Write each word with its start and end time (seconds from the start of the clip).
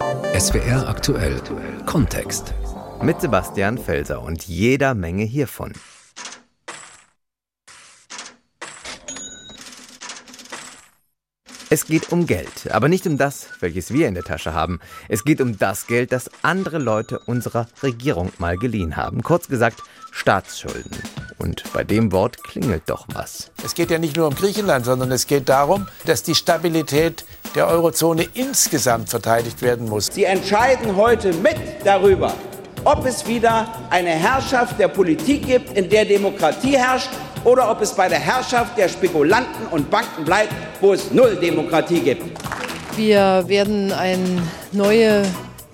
SWR 0.00 0.88
aktuell 0.88 1.40
Kontext. 1.86 2.52
Mit 3.00 3.20
Sebastian 3.20 3.78
Felser 3.78 4.22
und 4.22 4.44
jeder 4.48 4.94
Menge 4.94 5.22
hiervon. 5.22 5.72
Es 11.70 11.86
geht 11.86 12.10
um 12.12 12.26
Geld, 12.26 12.70
aber 12.70 12.88
nicht 12.88 13.06
um 13.06 13.18
das, 13.18 13.48
welches 13.60 13.92
wir 13.92 14.08
in 14.08 14.14
der 14.14 14.24
Tasche 14.24 14.52
haben. 14.52 14.80
Es 15.08 15.24
geht 15.24 15.40
um 15.40 15.58
das 15.58 15.86
Geld, 15.86 16.12
das 16.12 16.30
andere 16.42 16.78
Leute 16.78 17.20
unserer 17.20 17.68
Regierung 17.82 18.32
mal 18.38 18.58
geliehen 18.58 18.96
haben. 18.96 19.22
Kurz 19.22 19.48
gesagt, 19.48 19.80
Staatsschulden. 20.10 20.90
Und 21.38 21.64
bei 21.72 21.84
dem 21.84 22.10
Wort 22.12 22.42
klingelt 22.42 22.84
doch 22.86 23.06
was. 23.12 23.50
Es 23.64 23.74
geht 23.74 23.90
ja 23.90 23.98
nicht 23.98 24.16
nur 24.16 24.28
um 24.28 24.34
Griechenland, 24.34 24.84
sondern 24.84 25.12
es 25.12 25.26
geht 25.26 25.48
darum, 25.48 25.86
dass 26.04 26.22
die 26.22 26.34
Stabilität 26.34 27.24
der 27.54 27.68
Eurozone 27.68 28.26
insgesamt 28.34 29.08
verteidigt 29.08 29.62
werden 29.62 29.88
muss. 29.88 30.06
Sie 30.06 30.24
entscheiden 30.24 30.96
heute 30.96 31.32
mit 31.34 31.56
darüber, 31.84 32.32
ob 32.84 33.06
es 33.06 33.26
wieder 33.26 33.68
eine 33.90 34.10
Herrschaft 34.10 34.78
der 34.78 34.88
Politik 34.88 35.46
gibt, 35.46 35.76
in 35.76 35.88
der 35.88 36.04
Demokratie 36.04 36.76
herrscht, 36.76 37.10
oder 37.44 37.70
ob 37.70 37.82
es 37.82 37.92
bei 37.92 38.08
der 38.08 38.18
Herrschaft 38.18 38.76
der 38.78 38.88
Spekulanten 38.88 39.66
und 39.70 39.90
Banken 39.90 40.24
bleibt, 40.24 40.52
wo 40.80 40.94
es 40.94 41.10
null 41.10 41.36
Demokratie 41.36 42.00
gibt. 42.00 42.22
Wir 42.96 43.44
werden 43.46 43.92
eine 43.92 44.42
neue 44.72 45.24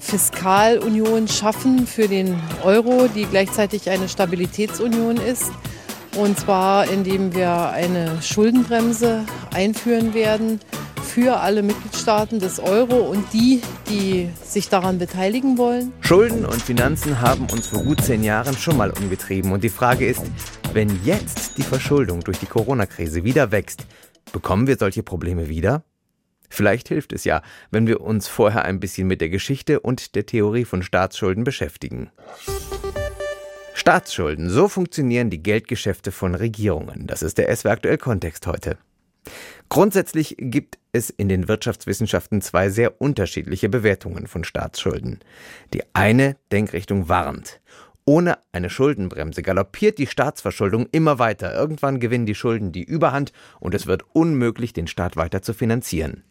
Fiskalunion 0.00 1.28
schaffen 1.28 1.86
für 1.86 2.08
den 2.08 2.40
Euro, 2.64 3.06
die 3.14 3.24
gleichzeitig 3.24 3.88
eine 3.88 4.08
Stabilitätsunion 4.08 5.16
ist. 5.18 5.52
Und 6.16 6.40
zwar 6.40 6.88
indem 6.88 7.34
wir 7.34 7.70
eine 7.70 8.20
Schuldenbremse 8.20 9.24
einführen 9.54 10.12
werden 10.12 10.60
für 11.02 11.40
alle 11.40 11.62
Mitgliedstaaten 11.62 12.38
des 12.38 12.60
Euro 12.60 12.96
und 12.96 13.32
die, 13.32 13.60
die 13.88 14.28
sich 14.44 14.68
daran 14.68 14.98
beteiligen 14.98 15.58
wollen. 15.58 15.92
Schulden 16.00 16.44
und 16.44 16.62
Finanzen 16.62 17.20
haben 17.20 17.46
uns 17.50 17.66
vor 17.66 17.82
gut 17.82 18.02
zehn 18.02 18.22
Jahren 18.22 18.56
schon 18.56 18.76
mal 18.76 18.90
umgetrieben. 18.90 19.52
Und 19.52 19.64
die 19.64 19.68
Frage 19.68 20.06
ist, 20.06 20.22
wenn 20.72 21.04
jetzt 21.04 21.58
die 21.58 21.62
Verschuldung 21.62 22.20
durch 22.20 22.38
die 22.38 22.46
Corona-Krise 22.46 23.24
wieder 23.24 23.50
wächst, 23.52 23.86
bekommen 24.32 24.66
wir 24.66 24.76
solche 24.76 25.02
Probleme 25.02 25.48
wieder? 25.48 25.82
Vielleicht 26.48 26.88
hilft 26.88 27.12
es 27.12 27.24
ja, 27.24 27.42
wenn 27.70 27.86
wir 27.86 28.00
uns 28.00 28.26
vorher 28.26 28.64
ein 28.64 28.80
bisschen 28.80 29.06
mit 29.06 29.20
der 29.20 29.28
Geschichte 29.28 29.80
und 29.80 30.14
der 30.14 30.26
Theorie 30.26 30.64
von 30.64 30.82
Staatsschulden 30.82 31.44
beschäftigen. 31.44 32.10
Staatsschulden, 33.72 34.50
so 34.50 34.68
funktionieren 34.68 35.30
die 35.30 35.42
Geldgeschäfte 35.42 36.12
von 36.12 36.34
Regierungen. 36.34 37.06
Das 37.06 37.22
ist 37.22 37.38
der 37.38 37.54
SW 37.54 37.68
aktuell 37.70 37.98
Kontext 37.98 38.46
heute. 38.46 38.76
Grundsätzlich 39.70 40.34
gibt 40.36 40.78
es 40.90 41.10
in 41.10 41.28
den 41.28 41.46
Wirtschaftswissenschaften 41.46 42.42
zwei 42.42 42.70
sehr 42.70 43.00
unterschiedliche 43.00 43.68
Bewertungen 43.68 44.26
von 44.26 44.42
Staatsschulden. 44.42 45.20
Die 45.72 45.84
eine 45.92 46.36
Denkrichtung 46.50 47.08
warnt. 47.08 47.60
Ohne 48.04 48.38
eine 48.50 48.68
Schuldenbremse 48.68 49.42
galoppiert 49.42 49.98
die 49.98 50.08
Staatsverschuldung 50.08 50.88
immer 50.90 51.20
weiter. 51.20 51.54
Irgendwann 51.54 52.00
gewinnen 52.00 52.26
die 52.26 52.34
Schulden 52.34 52.72
die 52.72 52.82
Überhand 52.82 53.32
und 53.60 53.72
es 53.72 53.86
wird 53.86 54.04
unmöglich, 54.12 54.72
den 54.72 54.88
Staat 54.88 55.16
weiter 55.16 55.40
zu 55.40 55.54
finanzieren. 55.54 56.24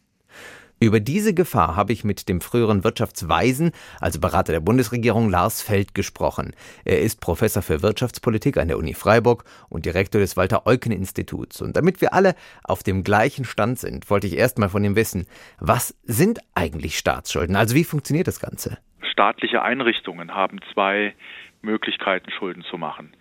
Über 0.82 1.02
diese 1.02 1.34
Gefahr 1.34 1.76
habe 1.76 1.92
ich 1.92 2.06
mit 2.06 2.30
dem 2.30 2.40
früheren 2.40 2.86
Wirtschaftsweisen, 2.86 3.74
also 4.00 4.22
Berater 4.22 4.54
der 4.54 4.62
Bundesregierung, 4.62 5.30
Lars 5.30 5.62
Feld 5.62 5.94
gesprochen. 5.94 6.56
Er 6.86 7.02
ist 7.02 7.20
Professor 7.20 7.62
für 7.62 7.82
Wirtschaftspolitik 7.82 8.56
an 8.56 8.70
der 8.70 8.78
Uni 8.78 8.94
Freiburg 8.94 9.44
und 9.68 9.86
Direktor 9.86 10.22
des 10.22 10.38
Walter-Eucken-Instituts. 10.38 11.62
Und 11.62 11.76
damit 11.76 12.00
wir 12.00 12.14
alle 12.14 12.34
auf 12.64 12.82
dem 12.82 13.04
gleichen 13.04 13.44
Stand 13.44 13.78
sind, 13.78 14.10
wollte 14.10 14.28
ich 14.28 14.38
erstmal 14.38 14.70
von 14.70 14.86
ihm 14.86 14.96
wissen, 14.96 15.28
was 15.60 15.98
sind 16.04 16.40
eigentlich 16.56 16.98
Staatsschulden? 16.98 17.58
Also 17.58 17.76
wie 17.76 17.84
funktioniert 17.84 18.28
das 18.28 18.40
Ganze? 18.40 18.78
Staatliche 19.02 19.62
Einrichtungen 19.62 20.34
haben 20.34 20.62
zwei 20.74 21.14
Möglichkeiten, 21.62 22.32
Schulden 22.32 22.64
zu 22.64 22.78
machen. 22.78 23.12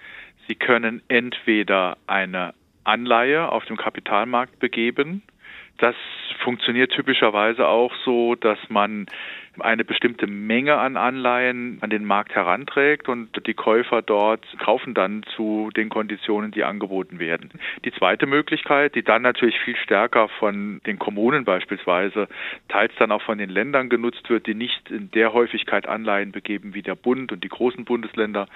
Sie 0.46 0.54
können 0.54 1.02
entweder 1.08 1.96
eine 2.06 2.54
Anleihe 2.84 3.50
auf 3.50 3.64
dem 3.64 3.76
Kapitalmarkt 3.76 4.60
begeben, 4.60 5.24
das 5.78 5.96
funktioniert 6.42 6.92
typischerweise 6.92 7.66
auch 7.66 7.92
so, 8.04 8.34
dass 8.34 8.58
man 8.68 9.06
eine 9.60 9.84
bestimmte 9.84 10.26
Menge 10.26 10.78
an 10.78 10.96
Anleihen 10.96 11.78
an 11.80 11.90
den 11.90 12.04
Markt 12.04 12.34
heranträgt 12.34 13.08
und 13.08 13.46
die 13.46 13.54
Käufer 13.54 14.02
dort 14.02 14.46
kaufen 14.58 14.94
dann 14.94 15.22
zu 15.36 15.70
den 15.76 15.88
Konditionen, 15.88 16.50
die 16.50 16.64
angeboten 16.64 17.18
werden. 17.18 17.50
Die 17.84 17.92
zweite 17.92 18.26
Möglichkeit, 18.26 18.94
die 18.94 19.02
dann 19.02 19.22
natürlich 19.22 19.58
viel 19.60 19.76
stärker 19.76 20.28
von 20.28 20.80
den 20.86 20.98
Kommunen 20.98 21.44
beispielsweise, 21.44 22.28
teils 22.68 22.92
dann 22.98 23.12
auch 23.12 23.22
von 23.22 23.38
den 23.38 23.50
Ländern 23.50 23.88
genutzt 23.88 24.28
wird, 24.30 24.46
die 24.46 24.54
nicht 24.54 24.90
in 24.90 25.10
der 25.10 25.32
Häufigkeit 25.32 25.88
Anleihen 25.88 26.32
begeben 26.32 26.74
wie 26.74 26.82
der 26.82 26.94
Bund 26.94 27.32
und 27.32 27.44
die 27.44 27.48
großen 27.48 27.84
Bundesländer, 27.84 28.46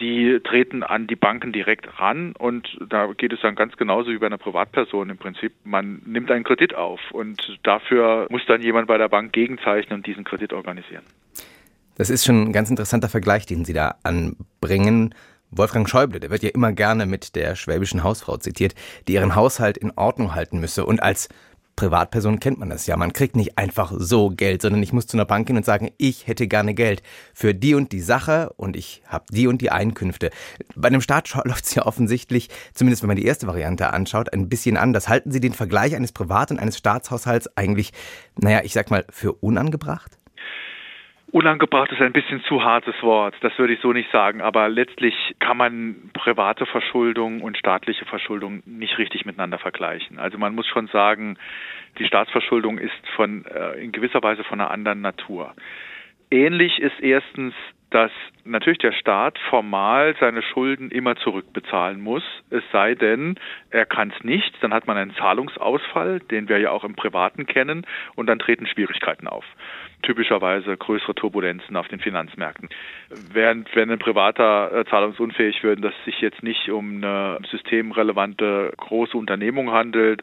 die 0.00 0.40
treten 0.44 0.82
an 0.82 1.06
die 1.06 1.16
Banken 1.16 1.52
direkt 1.52 2.00
ran 2.00 2.34
und 2.38 2.76
da 2.88 3.06
geht 3.16 3.32
es 3.32 3.40
dann 3.40 3.54
ganz 3.54 3.76
genauso 3.76 4.10
wie 4.10 4.18
bei 4.18 4.26
einer 4.26 4.38
Privatperson 4.38 5.10
im 5.10 5.18
Prinzip. 5.18 5.52
Man 5.64 6.02
nimmt 6.06 6.30
einen 6.30 6.44
Kredit 6.44 6.74
auf 6.74 7.00
und 7.12 7.58
dafür 7.62 8.26
muss 8.30 8.44
dann 8.46 8.62
jemand 8.62 8.86
bei 8.86 8.98
der 8.98 9.08
Bank 9.08 9.32
gegenzeichnen 9.32 9.98
und 9.98 10.06
diesen 10.06 10.24
Kredit 10.24 10.35
Kredit 10.36 10.52
organisieren. 10.52 11.02
Das 11.94 12.10
ist 12.10 12.26
schon 12.26 12.48
ein 12.48 12.52
ganz 12.52 12.68
interessanter 12.68 13.08
Vergleich, 13.08 13.46
den 13.46 13.64
Sie 13.64 13.72
da 13.72 13.96
anbringen. 14.02 15.14
Wolfgang 15.50 15.88
Schäuble, 15.88 16.20
der 16.20 16.28
wird 16.28 16.42
ja 16.42 16.50
immer 16.50 16.72
gerne 16.72 17.06
mit 17.06 17.36
der 17.36 17.56
schwäbischen 17.56 18.02
Hausfrau 18.02 18.36
zitiert, 18.36 18.74
die 19.08 19.14
ihren 19.14 19.34
Haushalt 19.34 19.78
in 19.78 19.92
Ordnung 19.96 20.34
halten 20.34 20.60
müsse. 20.60 20.84
Und 20.84 21.02
als 21.02 21.28
Privatperson 21.76 22.38
kennt 22.38 22.58
man 22.58 22.68
das 22.68 22.86
ja. 22.86 22.98
Man 22.98 23.14
kriegt 23.14 23.36
nicht 23.36 23.56
einfach 23.56 23.92
so 23.96 24.30
Geld, 24.30 24.60
sondern 24.60 24.82
ich 24.82 24.92
muss 24.92 25.06
zu 25.06 25.16
einer 25.16 25.24
Bank 25.24 25.46
gehen 25.46 25.56
und 25.56 25.64
sagen, 25.64 25.90
ich 25.96 26.26
hätte 26.26 26.48
gerne 26.48 26.74
Geld 26.74 27.02
für 27.32 27.54
die 27.54 27.74
und 27.74 27.92
die 27.92 28.00
Sache 28.00 28.52
und 28.56 28.76
ich 28.76 29.02
habe 29.06 29.26
die 29.30 29.46
und 29.46 29.62
die 29.62 29.70
Einkünfte. 29.70 30.30
Bei 30.74 30.88
einem 30.88 31.02
Staat 31.02 31.32
läuft 31.44 31.66
es 31.66 31.74
ja 31.74 31.86
offensichtlich, 31.86 32.48
zumindest 32.74 33.02
wenn 33.02 33.08
man 33.08 33.16
die 33.16 33.26
erste 33.26 33.46
Variante 33.46 33.92
anschaut, 33.92 34.32
ein 34.32 34.48
bisschen 34.48 34.76
anders. 34.76 35.08
Halten 35.08 35.30
Sie 35.30 35.40
den 35.40 35.52
Vergleich 35.52 35.94
eines 35.94 36.12
Privat- 36.12 36.50
und 36.50 36.58
eines 36.58 36.76
Staatshaushalts 36.76 37.56
eigentlich, 37.56 37.92
naja, 38.36 38.60
ich 38.64 38.72
sag 38.72 38.90
mal, 38.90 39.06
für 39.10 39.32
unangebracht? 39.32 40.15
Unangebracht 41.36 41.92
ist 41.92 42.00
ein 42.00 42.14
bisschen 42.14 42.42
zu 42.44 42.64
hartes 42.64 42.94
Wort, 43.02 43.34
das 43.42 43.58
würde 43.58 43.74
ich 43.74 43.80
so 43.80 43.92
nicht 43.92 44.10
sagen, 44.10 44.40
aber 44.40 44.70
letztlich 44.70 45.14
kann 45.38 45.58
man 45.58 46.10
private 46.14 46.64
Verschuldung 46.64 47.42
und 47.42 47.58
staatliche 47.58 48.06
Verschuldung 48.06 48.62
nicht 48.64 48.96
richtig 48.96 49.26
miteinander 49.26 49.58
vergleichen. 49.58 50.18
Also 50.18 50.38
man 50.38 50.54
muss 50.54 50.66
schon 50.66 50.86
sagen, 50.86 51.36
die 51.98 52.06
Staatsverschuldung 52.06 52.78
ist 52.78 53.06
von 53.16 53.44
äh, 53.44 53.72
in 53.84 53.92
gewisser 53.92 54.22
Weise 54.22 54.44
von 54.44 54.62
einer 54.62 54.70
anderen 54.70 55.02
Natur. 55.02 55.54
Ähnlich 56.30 56.78
ist 56.78 56.98
erstens 57.00 57.52
dass 57.96 58.12
natürlich 58.44 58.80
der 58.80 58.92
Staat 58.92 59.38
formal 59.48 60.14
seine 60.20 60.42
Schulden 60.42 60.90
immer 60.90 61.16
zurückbezahlen 61.16 61.98
muss, 61.98 62.22
es 62.50 62.62
sei 62.70 62.94
denn, 62.94 63.36
er 63.70 63.86
kann 63.86 64.12
es 64.14 64.22
nicht, 64.22 64.52
dann 64.60 64.74
hat 64.74 64.86
man 64.86 64.98
einen 64.98 65.14
Zahlungsausfall, 65.14 66.20
den 66.20 66.50
wir 66.50 66.58
ja 66.58 66.72
auch 66.72 66.84
im 66.84 66.94
Privaten 66.94 67.46
kennen, 67.46 67.86
und 68.14 68.26
dann 68.26 68.38
treten 68.38 68.66
Schwierigkeiten 68.66 69.26
auf 69.26 69.46
typischerweise 70.02 70.76
größere 70.76 71.14
Turbulenzen 71.14 71.74
auf 71.74 71.88
den 71.88 71.98
Finanzmärkten. 71.98 72.68
Während 73.32 73.74
wenn 73.74 73.90
ein 73.90 73.98
Privater 73.98 74.70
äh, 74.72 74.84
zahlungsunfähig 74.84 75.62
wird, 75.62 75.82
dass 75.82 75.94
es 76.00 76.04
sich 76.04 76.20
jetzt 76.20 76.42
nicht 76.42 76.68
um 76.70 76.96
eine 76.96 77.38
systemrelevante 77.50 78.74
große 78.76 79.16
Unternehmung 79.16 79.72
handelt, 79.72 80.22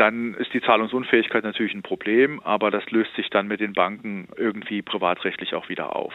dann 0.00 0.34
ist 0.34 0.54
die 0.54 0.62
Zahlungsunfähigkeit 0.62 1.44
natürlich 1.44 1.74
ein 1.74 1.82
Problem, 1.82 2.40
aber 2.40 2.70
das 2.70 2.88
löst 2.90 3.14
sich 3.16 3.28
dann 3.28 3.48
mit 3.48 3.60
den 3.60 3.74
Banken 3.74 4.28
irgendwie 4.36 4.80
privatrechtlich 4.82 5.54
auch 5.54 5.68
wieder 5.68 5.94
auf. 5.94 6.14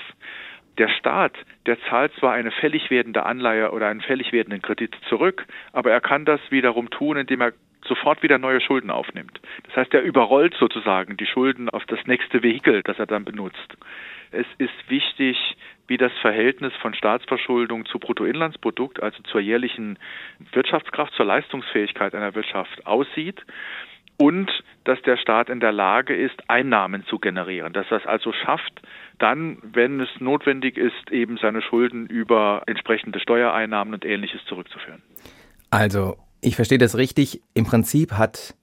Der 0.78 0.90
Staat, 0.90 1.34
der 1.66 1.80
zahlt 1.84 2.14
zwar 2.16 2.34
eine 2.34 2.52
fällig 2.52 2.90
werdende 2.90 3.26
Anleihe 3.26 3.72
oder 3.72 3.88
einen 3.88 4.02
fällig 4.02 4.34
werdenden 4.34 4.62
Kredit 4.62 4.96
zurück, 5.08 5.46
aber 5.72 5.92
er 5.92 6.02
kann 6.02 6.26
das 6.26 6.42
wiederum 6.50 6.90
tun, 6.90 7.18
indem 7.18 7.42
er 7.42 7.54
sofort 7.88 8.24
wieder 8.24 8.38
neue 8.38 8.62
Schulden 8.62 8.90
aufnimmt. 8.90 9.40
Das 9.64 9.76
heißt, 9.78 9.94
er 9.94 10.02
überrollt 10.02 10.56
sozusagen 10.56 11.18
die 11.18 11.28
Schulden 11.28 11.70
auf 11.70 11.86
das 11.86 12.00
nächste 12.08 12.44
Vehikel, 12.44 12.82
das 12.84 13.00
er 13.00 13.06
dann 13.06 13.26
benutzt. 13.26 13.78
Es 14.32 14.48
ist 14.58 14.90
wichtig, 14.90 15.38
wie 15.88 15.98
das 15.98 16.12
Verhältnis 16.22 16.74
von 16.82 16.94
Staatsverschuldung 16.94 17.86
zu 17.86 18.00
Bruttoinlandsprodukt, 18.00 19.02
also 19.02 19.22
zur 19.24 19.40
jährlichen 19.40 20.00
Wirtschaftskraft, 20.52 21.14
zur 21.14 21.26
Leistungsfähigkeit 21.26 22.16
einer 22.16 22.34
Wirtschaft 22.34 22.86
aussieht 22.88 23.46
und 24.18 24.50
dass 24.84 25.02
der 25.02 25.18
Staat 25.18 25.50
in 25.50 25.60
der 25.60 25.72
Lage 25.72 26.16
ist, 26.16 26.36
Einnahmen 26.48 27.06
zu 27.06 27.20
generieren, 27.20 27.74
dass 27.74 27.88
er 27.90 27.98
es 27.98 28.06
also 28.06 28.32
schafft, 28.32 28.82
dann, 29.20 29.58
wenn 29.64 30.00
es 30.00 30.10
notwendig 30.20 30.78
ist, 30.78 31.12
eben 31.12 31.38
seine 31.38 31.62
Schulden 31.62 32.06
über 32.06 32.64
entsprechende 32.68 33.20
Steuereinnahmen 33.20 33.94
und 33.94 34.06
ähnliches 34.06 34.42
zurückzuführen. 34.46 35.02
Also 35.72 36.18
ich 36.42 36.56
verstehe 36.56 36.78
das 36.78 36.98
richtig. 36.98 37.42
Im 37.54 37.66
Prinzip 37.66 38.14
hat 38.14 38.56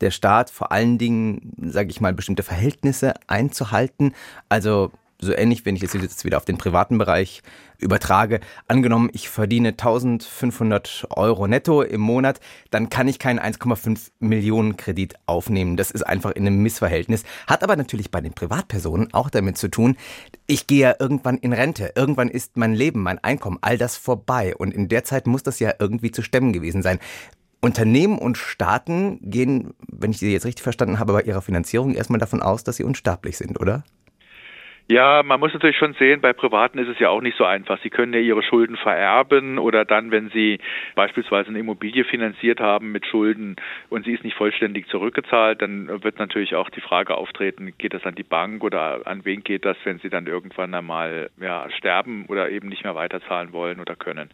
der 0.00 0.10
Staat 0.10 0.50
vor 0.50 0.72
allen 0.72 0.98
Dingen, 0.98 1.52
sage 1.58 1.90
ich 1.90 2.00
mal, 2.00 2.12
bestimmte 2.12 2.42
Verhältnisse 2.42 3.14
einzuhalten. 3.26 4.14
Also 4.48 4.90
so 5.20 5.32
ähnlich, 5.32 5.64
wenn 5.66 5.76
ich 5.76 5.82
es 5.82 5.92
jetzt 5.92 6.24
wieder 6.24 6.36
auf 6.36 6.44
den 6.44 6.58
privaten 6.58 6.98
Bereich 6.98 7.42
übertrage. 7.78 8.40
Angenommen, 8.68 9.10
ich 9.12 9.28
verdiene 9.28 9.70
1500 9.70 11.06
Euro 11.10 11.46
netto 11.46 11.82
im 11.82 12.00
Monat, 12.00 12.40
dann 12.70 12.90
kann 12.90 13.08
ich 13.08 13.18
keinen 13.18 13.38
1,5 13.38 14.10
Millionen 14.18 14.76
Kredit 14.76 15.14
aufnehmen. 15.26 15.76
Das 15.76 15.90
ist 15.90 16.02
einfach 16.02 16.32
in 16.32 16.46
einem 16.46 16.62
Missverhältnis. 16.62 17.24
Hat 17.46 17.62
aber 17.62 17.76
natürlich 17.76 18.10
bei 18.10 18.20
den 18.20 18.32
Privatpersonen 18.32 19.12
auch 19.12 19.30
damit 19.30 19.58
zu 19.58 19.68
tun, 19.68 19.96
ich 20.46 20.66
gehe 20.66 20.80
ja 20.80 20.94
irgendwann 20.98 21.38
in 21.38 21.52
Rente. 21.52 21.92
Irgendwann 21.94 22.28
ist 22.28 22.56
mein 22.56 22.74
Leben, 22.74 23.02
mein 23.02 23.18
Einkommen, 23.18 23.58
all 23.60 23.78
das 23.78 23.96
vorbei. 23.96 24.54
Und 24.56 24.74
in 24.74 24.88
der 24.88 25.04
Zeit 25.04 25.26
muss 25.26 25.42
das 25.42 25.58
ja 25.60 25.72
irgendwie 25.78 26.10
zu 26.10 26.22
stemmen 26.22 26.52
gewesen 26.52 26.82
sein. 26.82 26.98
Unternehmen 27.62 28.18
und 28.18 28.38
Staaten 28.38 29.18
gehen, 29.22 29.74
wenn 29.86 30.12
ich 30.12 30.18
Sie 30.18 30.32
jetzt 30.32 30.46
richtig 30.46 30.62
verstanden 30.62 30.98
habe, 30.98 31.12
bei 31.12 31.22
ihrer 31.22 31.42
Finanzierung 31.42 31.94
erstmal 31.94 32.18
davon 32.18 32.40
aus, 32.40 32.64
dass 32.64 32.76
sie 32.76 32.84
unsterblich 32.84 33.36
sind, 33.36 33.60
oder? 33.60 33.84
Ja, 34.90 35.22
man 35.22 35.38
muss 35.38 35.52
natürlich 35.52 35.76
schon 35.76 35.94
sehen, 35.94 36.20
bei 36.20 36.32
Privaten 36.32 36.76
ist 36.78 36.88
es 36.88 36.98
ja 36.98 37.10
auch 37.10 37.20
nicht 37.20 37.38
so 37.38 37.44
einfach. 37.44 37.78
Sie 37.80 37.90
können 37.90 38.12
ja 38.12 38.18
ihre 38.18 38.42
Schulden 38.42 38.76
vererben 38.76 39.60
oder 39.60 39.84
dann, 39.84 40.10
wenn 40.10 40.30
Sie 40.30 40.58
beispielsweise 40.96 41.50
eine 41.50 41.60
Immobilie 41.60 42.02
finanziert 42.02 42.58
haben 42.58 42.90
mit 42.90 43.06
Schulden 43.06 43.54
und 43.88 44.04
sie 44.04 44.14
ist 44.14 44.24
nicht 44.24 44.36
vollständig 44.36 44.88
zurückgezahlt, 44.88 45.62
dann 45.62 46.02
wird 46.02 46.18
natürlich 46.18 46.56
auch 46.56 46.70
die 46.70 46.80
Frage 46.80 47.14
auftreten, 47.16 47.72
geht 47.78 47.94
das 47.94 48.04
an 48.04 48.16
die 48.16 48.24
Bank 48.24 48.64
oder 48.64 49.02
an 49.04 49.24
wen 49.24 49.44
geht 49.44 49.64
das, 49.64 49.76
wenn 49.84 50.00
Sie 50.00 50.10
dann 50.10 50.26
irgendwann 50.26 50.74
einmal 50.74 51.30
ja, 51.40 51.70
sterben 51.70 52.24
oder 52.26 52.50
eben 52.50 52.68
nicht 52.68 52.82
mehr 52.82 52.96
weiterzahlen 52.96 53.52
wollen 53.52 53.78
oder 53.78 53.94
können. 53.94 54.28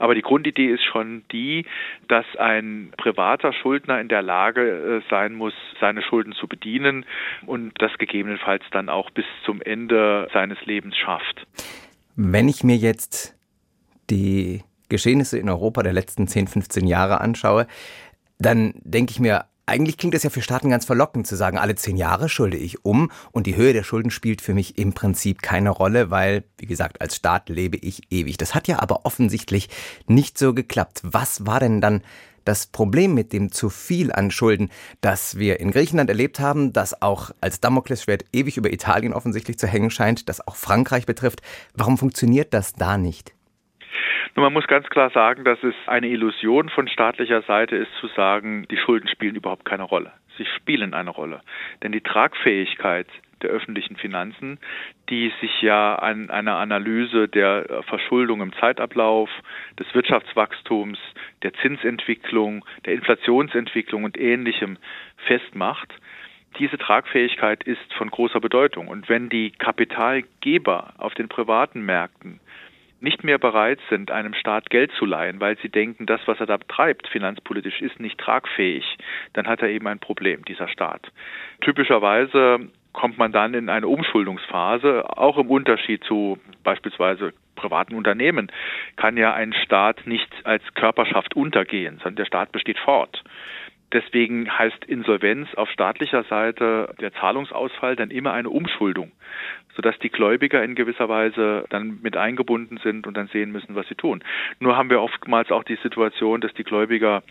Aber 0.00 0.16
die 0.16 0.22
Grundidee 0.22 0.72
ist 0.72 0.82
schon 0.82 1.22
die, 1.30 1.66
dass 2.08 2.26
ein 2.34 2.90
privater 2.96 3.52
Schuldner 3.52 4.00
in 4.00 4.08
der 4.08 4.22
Lage 4.22 5.02
äh, 5.04 5.08
sein 5.08 5.34
muss, 5.34 5.54
seine 5.78 6.02
Schulden 6.02 6.32
zu 6.32 6.48
bedienen 6.48 7.06
und 7.46 7.80
das 7.80 7.96
gegebenenfalls 7.98 8.64
dann 8.72 8.88
auch 8.88 9.10
bis 9.10 9.26
zum 9.44 9.62
Ende 9.62 9.99
seines 10.32 10.58
Lebens 10.64 10.96
schafft. 10.96 11.46
Wenn 12.16 12.48
ich 12.48 12.64
mir 12.64 12.76
jetzt 12.76 13.34
die 14.10 14.62
Geschehnisse 14.88 15.38
in 15.38 15.48
Europa 15.48 15.82
der 15.82 15.92
letzten 15.92 16.28
10, 16.28 16.48
15 16.48 16.86
Jahre 16.86 17.20
anschaue, 17.20 17.66
dann 18.38 18.74
denke 18.84 19.12
ich 19.12 19.20
mir, 19.20 19.46
eigentlich 19.70 19.98
klingt 19.98 20.14
es 20.14 20.24
ja 20.24 20.30
für 20.30 20.42
Staaten 20.42 20.68
ganz 20.68 20.84
verlockend 20.84 21.28
zu 21.28 21.36
sagen, 21.36 21.56
alle 21.56 21.76
zehn 21.76 21.96
Jahre 21.96 22.28
schulde 22.28 22.56
ich 22.56 22.84
um 22.84 23.10
und 23.30 23.46
die 23.46 23.54
Höhe 23.54 23.72
der 23.72 23.84
Schulden 23.84 24.10
spielt 24.10 24.40
für 24.40 24.52
mich 24.52 24.78
im 24.78 24.94
Prinzip 24.94 25.42
keine 25.42 25.70
Rolle, 25.70 26.10
weil, 26.10 26.42
wie 26.58 26.66
gesagt, 26.66 27.00
als 27.00 27.14
Staat 27.14 27.48
lebe 27.48 27.76
ich 27.76 28.10
ewig. 28.10 28.36
Das 28.36 28.54
hat 28.56 28.66
ja 28.66 28.80
aber 28.80 29.06
offensichtlich 29.06 29.68
nicht 30.08 30.38
so 30.38 30.54
geklappt. 30.54 31.00
Was 31.04 31.46
war 31.46 31.60
denn 31.60 31.80
dann 31.80 32.02
das 32.44 32.70
Problem 32.70 33.14
mit 33.14 33.32
dem 33.32 33.52
zu 33.52 33.68
viel 33.68 34.12
an 34.12 34.30
Schulden, 34.30 34.70
das 35.00 35.38
wir 35.38 35.60
in 35.60 35.70
Griechenland 35.70 36.10
erlebt 36.10 36.40
haben, 36.40 36.72
das 36.72 37.02
auch 37.02 37.30
als 37.40 37.60
Damoklesschwert 37.60 38.24
ewig 38.32 38.56
über 38.56 38.72
Italien 38.72 39.12
offensichtlich 39.12 39.58
zu 39.58 39.66
hängen 39.66 39.90
scheint, 39.90 40.28
das 40.28 40.46
auch 40.46 40.56
Frankreich 40.56 41.06
betrifft, 41.06 41.40
warum 41.74 41.98
funktioniert 41.98 42.54
das 42.54 42.74
da 42.74 42.98
nicht? 42.98 43.32
Nun, 44.36 44.44
man 44.44 44.52
muss 44.52 44.66
ganz 44.66 44.88
klar 44.88 45.10
sagen, 45.10 45.44
dass 45.44 45.62
es 45.62 45.74
eine 45.86 46.08
Illusion 46.08 46.68
von 46.68 46.88
staatlicher 46.88 47.42
Seite 47.42 47.76
ist, 47.76 47.90
zu 48.00 48.06
sagen, 48.08 48.66
die 48.70 48.76
Schulden 48.76 49.08
spielen 49.08 49.34
überhaupt 49.34 49.64
keine 49.64 49.82
Rolle. 49.82 50.12
Sie 50.38 50.46
spielen 50.56 50.94
eine 50.94 51.10
Rolle. 51.10 51.40
Denn 51.82 51.92
die 51.92 52.00
Tragfähigkeit 52.00 53.08
der 53.42 53.50
öffentlichen 53.50 53.96
Finanzen, 53.96 54.58
die 55.08 55.32
sich 55.40 55.62
ja 55.62 55.94
an 55.96 56.30
einer 56.30 56.56
Analyse 56.56 57.28
der 57.28 57.82
Verschuldung 57.86 58.40
im 58.40 58.52
Zeitablauf, 58.54 59.30
des 59.78 59.92
Wirtschaftswachstums, 59.94 60.98
der 61.42 61.52
Zinsentwicklung, 61.54 62.64
der 62.84 62.94
Inflationsentwicklung 62.94 64.04
und 64.04 64.18
ähnlichem 64.18 64.78
festmacht. 65.26 65.92
Diese 66.58 66.78
Tragfähigkeit 66.78 67.62
ist 67.64 67.92
von 67.94 68.10
großer 68.10 68.40
Bedeutung. 68.40 68.88
Und 68.88 69.08
wenn 69.08 69.28
die 69.28 69.52
Kapitalgeber 69.52 70.94
auf 70.98 71.14
den 71.14 71.28
privaten 71.28 71.82
Märkten 71.82 72.40
nicht 73.00 73.24
mehr 73.24 73.38
bereit 73.38 73.78
sind, 73.88 74.10
einem 74.10 74.34
Staat 74.34 74.68
Geld 74.70 74.92
zu 74.92 75.06
leihen, 75.06 75.40
weil 75.40 75.56
sie 75.58 75.68
denken, 75.68 76.06
das, 76.06 76.20
was 76.26 76.38
er 76.38 76.46
da 76.46 76.58
treibt, 76.58 77.08
finanzpolitisch, 77.08 77.80
ist 77.80 77.98
nicht 77.98 78.18
tragfähig, 78.18 78.84
dann 79.32 79.46
hat 79.46 79.62
er 79.62 79.68
eben 79.68 79.86
ein 79.86 80.00
Problem, 80.00 80.44
dieser 80.44 80.68
Staat. 80.68 81.10
Typischerweise 81.62 82.68
kommt 82.92 83.18
man 83.18 83.32
dann 83.32 83.54
in 83.54 83.68
eine 83.68 83.88
Umschuldungsphase, 83.88 85.04
auch 85.16 85.38
im 85.38 85.50
Unterschied 85.50 86.02
zu 86.04 86.38
beispielsweise 86.64 87.32
privaten 87.54 87.94
Unternehmen 87.94 88.50
kann 88.96 89.16
ja 89.16 89.34
ein 89.34 89.52
Staat 89.52 90.06
nicht 90.06 90.30
als 90.44 90.62
Körperschaft 90.74 91.36
untergehen, 91.36 91.98
sondern 91.98 92.16
der 92.16 92.24
Staat 92.24 92.52
besteht 92.52 92.78
fort. 92.78 93.22
Deswegen 93.92 94.56
heißt 94.56 94.84
Insolvenz 94.84 95.52
auf 95.54 95.68
staatlicher 95.70 96.22
Seite 96.24 96.94
der 97.00 97.12
Zahlungsausfall 97.14 97.96
dann 97.96 98.10
immer 98.10 98.32
eine 98.32 98.48
Umschuldung, 98.48 99.10
sodass 99.74 99.98
die 99.98 100.10
Gläubiger 100.10 100.62
in 100.62 100.74
gewisser 100.74 101.08
Weise 101.08 101.64
dann 101.70 102.00
mit 102.02 102.16
eingebunden 102.16 102.78
sind 102.82 103.06
und 103.06 103.16
dann 103.16 103.28
sehen 103.28 103.52
müssen, 103.52 103.74
was 103.74 103.86
sie 103.88 103.94
tun. 103.94 104.22
Nur 104.58 104.76
haben 104.76 104.90
wir 104.90 105.00
oftmals 105.00 105.50
auch 105.50 105.64
die 105.64 105.78
Situation, 105.82 106.40
dass 106.40 106.54
die 106.54 106.64
Gläubiger 106.64 107.22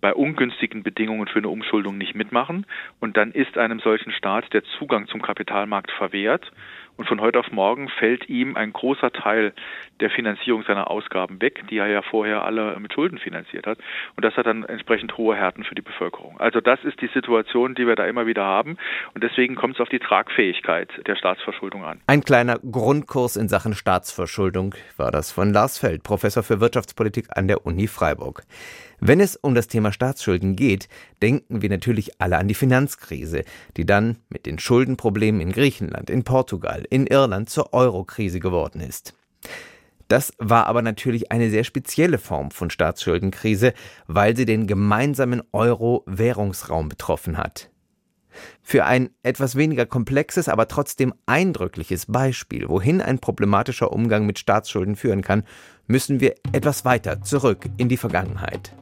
bei 0.00 0.12
ungünstigen 0.12 0.82
Bedingungen 0.82 1.28
für 1.28 1.38
eine 1.38 1.48
Umschuldung 1.48 1.96
nicht 1.96 2.14
mitmachen 2.14 2.66
und 3.00 3.16
dann 3.16 3.32
ist 3.32 3.56
einem 3.56 3.80
solchen 3.80 4.12
Staat 4.12 4.52
der 4.52 4.62
Zugang 4.78 5.06
zum 5.06 5.22
Kapitalmarkt 5.22 5.90
verwehrt 5.92 6.52
und 6.96 7.08
von 7.08 7.20
heute 7.20 7.40
auf 7.40 7.50
morgen 7.50 7.88
fällt 7.88 8.28
ihm 8.28 8.56
ein 8.56 8.72
großer 8.72 9.12
Teil 9.12 9.52
der 10.00 10.10
Finanzierung 10.10 10.62
seiner 10.64 10.90
Ausgaben 10.90 11.40
weg, 11.40 11.64
die 11.70 11.78
er 11.78 11.86
ja 11.86 12.02
vorher 12.02 12.44
alle 12.44 12.78
mit 12.78 12.92
Schulden 12.92 13.18
finanziert 13.18 13.66
hat. 13.66 13.78
Und 14.16 14.24
das 14.24 14.36
hat 14.36 14.46
dann 14.46 14.64
entsprechend 14.64 15.16
hohe 15.16 15.36
Härten 15.36 15.64
für 15.64 15.74
die 15.74 15.82
Bevölkerung. 15.82 16.38
Also 16.40 16.60
das 16.60 16.82
ist 16.84 17.00
die 17.00 17.10
Situation, 17.12 17.74
die 17.74 17.86
wir 17.86 17.96
da 17.96 18.06
immer 18.06 18.26
wieder 18.26 18.44
haben. 18.44 18.76
Und 19.14 19.24
deswegen 19.24 19.54
kommt 19.54 19.74
es 19.74 19.80
auf 19.80 19.88
die 19.88 19.98
Tragfähigkeit 19.98 20.90
der 21.06 21.16
Staatsverschuldung 21.16 21.84
an. 21.84 22.00
Ein 22.06 22.22
kleiner 22.22 22.58
Grundkurs 22.58 23.36
in 23.36 23.48
Sachen 23.48 23.74
Staatsverschuldung 23.74 24.74
war 24.96 25.10
das 25.10 25.32
von 25.32 25.52
Lars 25.52 25.78
Feld, 25.78 26.02
Professor 26.02 26.42
für 26.42 26.60
Wirtschaftspolitik 26.60 27.28
an 27.30 27.48
der 27.48 27.66
Uni 27.66 27.86
Freiburg. 27.86 28.42
Wenn 29.00 29.20
es 29.20 29.36
um 29.36 29.54
das 29.54 29.68
Thema 29.68 29.92
Staatsschulden 29.92 30.56
geht, 30.56 30.88
denken 31.20 31.60
wir 31.60 31.68
natürlich 31.68 32.20
alle 32.20 32.38
an 32.38 32.48
die 32.48 32.54
Finanzkrise, 32.54 33.44
die 33.76 33.84
dann 33.84 34.16
mit 34.30 34.46
den 34.46 34.58
Schuldenproblemen 34.58 35.40
in 35.40 35.52
Griechenland, 35.52 36.08
in 36.08 36.24
Portugal, 36.24 36.83
in 36.86 37.06
Irland 37.06 37.50
zur 37.50 37.72
Eurokrise 37.72 38.40
geworden 38.40 38.80
ist. 38.80 39.14
Das 40.08 40.32
war 40.38 40.66
aber 40.66 40.82
natürlich 40.82 41.32
eine 41.32 41.50
sehr 41.50 41.64
spezielle 41.64 42.18
Form 42.18 42.50
von 42.50 42.70
Staatsschuldenkrise, 42.70 43.72
weil 44.06 44.36
sie 44.36 44.44
den 44.44 44.66
gemeinsamen 44.66 45.42
Euro-Währungsraum 45.52 46.88
betroffen 46.88 47.38
hat. 47.38 47.70
Für 48.62 48.84
ein 48.84 49.10
etwas 49.22 49.56
weniger 49.56 49.86
komplexes, 49.86 50.48
aber 50.48 50.68
trotzdem 50.68 51.14
eindrückliches 51.26 52.06
Beispiel, 52.06 52.68
wohin 52.68 53.00
ein 53.00 53.18
problematischer 53.18 53.92
Umgang 53.92 54.26
mit 54.26 54.38
Staatsschulden 54.38 54.96
führen 54.96 55.22
kann, 55.22 55.44
müssen 55.86 56.20
wir 56.20 56.34
etwas 56.52 56.84
weiter 56.84 57.22
zurück 57.22 57.66
in 57.76 57.88
die 57.88 57.96
Vergangenheit. 57.96 58.72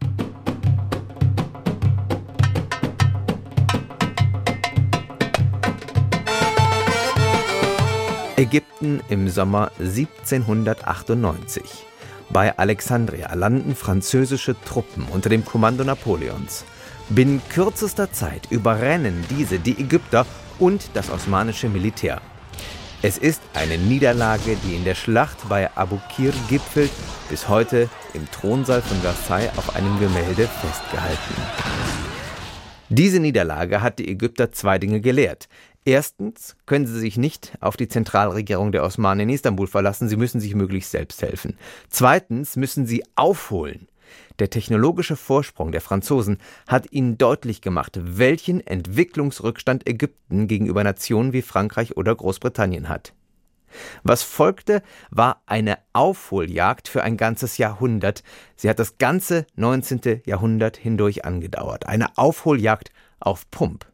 Ägypten 8.37 9.01
im 9.11 9.29
Sommer 9.29 9.71
1798. 9.79 11.63
Bei 12.31 12.57
Alexandria 12.57 13.35
landen 13.35 13.77
französische 13.77 14.57
Truppen 14.65 15.05
unter 15.11 15.29
dem 15.29 15.45
Kommando 15.45 15.85
Napoleons. 15.85 16.65
Binnen 17.11 17.43
kürzester 17.51 18.11
Zeit 18.11 18.51
überrennen 18.51 19.23
diese 19.29 19.59
die 19.59 19.79
Ägypter 19.79 20.25
und 20.59 20.91
das 20.95 21.11
osmanische 21.11 21.69
Militär. 21.69 22.23
Es 23.03 23.19
ist 23.19 23.43
eine 23.53 23.77
Niederlage, 23.77 24.57
die 24.65 24.77
in 24.77 24.85
der 24.85 24.95
Schlacht 24.95 25.49
bei 25.49 25.69
Abu 25.77 25.99
Kir 26.09 26.33
gipfelt, 26.49 26.93
bis 27.29 27.49
heute 27.49 27.91
im 28.15 28.31
Thronsaal 28.31 28.81
von 28.81 28.97
Versailles 28.99 29.51
auf 29.59 29.77
einem 29.77 29.99
Gemälde 30.01 30.49
festgehalten. 30.49 31.35
Diese 32.95 33.21
Niederlage 33.21 33.81
hat 33.81 33.99
die 33.99 34.09
Ägypter 34.09 34.53
zwei 34.53 34.79
Dinge 34.79 35.01
gelehrt. 35.01 35.49
Erstens 35.85 36.57
können 36.65 36.87
sie 36.87 36.99
sich 36.99 37.17
nicht 37.17 37.53
auf 37.61 37.77
die 37.77 37.89
Zentralregierung 37.89 38.71
der 38.71 38.85
Osmanen 38.85 39.29
in 39.29 39.35
Istanbul 39.35 39.67
verlassen, 39.67 40.09
sie 40.09 40.17
müssen 40.17 40.41
sich 40.41 40.55
möglichst 40.55 40.93
selbst 40.93 41.23
helfen. 41.23 41.59
Zweitens 41.91 42.57
müssen 42.57 42.87
sie 42.87 43.05
aufholen. 43.17 43.89
Der 44.39 44.51
technologische 44.51 45.17
Vorsprung 45.17 45.73
der 45.73 45.81
Franzosen 45.81 46.39
hat 46.69 46.93
ihnen 46.93 47.19
deutlich 47.19 47.63
gemacht, 47.63 47.99
welchen 48.01 48.65
Entwicklungsrückstand 48.65 49.89
Ägypten 49.89 50.47
gegenüber 50.47 50.85
Nationen 50.85 51.33
wie 51.33 51.43
Frankreich 51.43 51.97
oder 51.97 52.15
Großbritannien 52.15 52.89
hat. 52.89 53.13
Was 54.03 54.23
folgte, 54.23 54.83
war 55.11 55.43
eine 55.47 55.79
Aufholjagd 55.95 56.89
für 56.89 57.03
ein 57.03 57.17
ganzes 57.17 57.59
Jahrhundert. 57.59 58.23
Sie 58.55 58.69
hat 58.69 58.79
das 58.79 58.99
ganze 58.99 59.47
19. 59.57 60.23
Jahrhundert 60.27 60.77
hindurch 60.77 61.25
angedauert. 61.25 61.87
Eine 61.87 62.19
Aufholjagd 62.19 62.93
auf 63.19 63.51
Pump. 63.51 63.92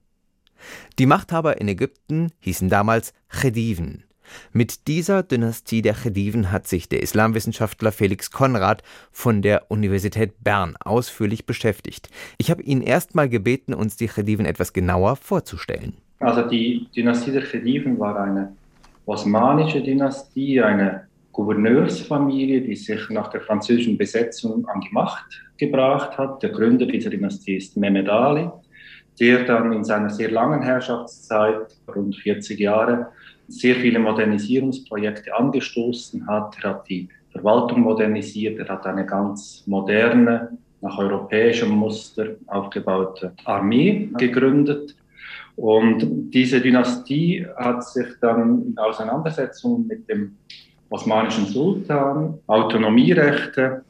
Die 0.99 1.07
Machthaber 1.07 1.61
in 1.61 1.69
Ägypten 1.69 2.33
hießen 2.41 2.69
damals 2.69 3.12
Chediven. 3.29 4.05
Mit 4.53 4.88
dieser 4.88 5.23
Dynastie 5.23 5.83
der 5.83 5.95
Chediven 5.95 6.53
hat 6.53 6.67
sich 6.67 6.88
der 6.88 7.03
Islamwissenschaftler 7.03 7.93
Felix 7.93 8.31
Konrad 8.31 8.83
von 9.11 9.43
der 9.43 9.71
Universität 9.71 10.43
Bern 10.43 10.77
ausführlich 10.81 11.47
beschäftigt. 11.47 12.09
Ich 12.37 12.50
habe 12.50 12.62
ihn 12.62 12.83
erst 12.83 13.15
mal 13.15 13.29
gebeten, 13.29 13.75
uns 13.75 13.97
die 13.97 14.09
Chediven 14.09 14.47
etwas 14.47 14.73
genauer 14.73 15.17
vorzustellen. 15.17 15.95
Also 16.21 16.43
die 16.43 16.88
Dynastie 16.95 17.33
der 17.33 17.43
Chediven 17.43 17.99
war 17.99 18.21
eine 18.21 18.53
osmanische 19.07 19.83
Dynastie, 19.83 20.61
eine 20.61 21.07
Gouverneursfamilie, 21.33 22.62
die 22.62 22.75
sich 22.75 23.09
nach 23.11 23.29
der 23.29 23.41
französischen 23.41 23.97
Besetzung 23.97 24.67
an 24.67 24.81
die 24.81 24.93
Macht 24.93 25.25
gebracht 25.57 26.19
hat. 26.19 26.43
Der 26.43 26.50
Gründer 26.50 26.87
dieser 26.87 27.11
Dynastie 27.11 27.57
ist 27.57 27.77
Mehmed 27.77 28.09
Ali, 28.09 28.50
der 29.19 29.45
dann 29.45 29.73
in 29.73 29.85
seiner 29.85 30.11
sehr 30.11 30.31
langen 30.31 30.63
Herrschaftszeit, 30.63 31.77
rund 31.95 32.17
40 32.17 32.59
Jahre, 32.59 33.09
sehr 33.49 33.77
viele 33.77 33.99
Modernisierungsprojekte 33.99 35.35
angestoßen 35.35 36.27
hat. 36.27 36.57
Er 36.63 36.71
hat 36.71 36.89
die 36.89 37.09
Verwaltung 37.33 37.81
modernisiert, 37.81 38.59
er 38.59 38.69
hat 38.69 38.87
eine 38.87 39.07
ganz 39.07 39.63
moderne, 39.67 40.59
nach 40.81 40.99
europäischem 40.99 41.71
Muster 41.71 42.37
aufgebaute 42.47 43.33
Armee 43.45 44.11
gegründet. 44.17 44.95
Und 45.57 46.33
diese 46.33 46.61
Dynastie 46.61 47.45
hat 47.57 47.85
sich 47.85 48.07
dann 48.21 48.63
in 48.65 48.79
Auseinandersetzung 48.79 49.87
mit 49.89 50.09
dem 50.09 50.37
osmanischen 50.89 51.47
Sultan 51.47 52.39
Autonomierechte 52.47 53.83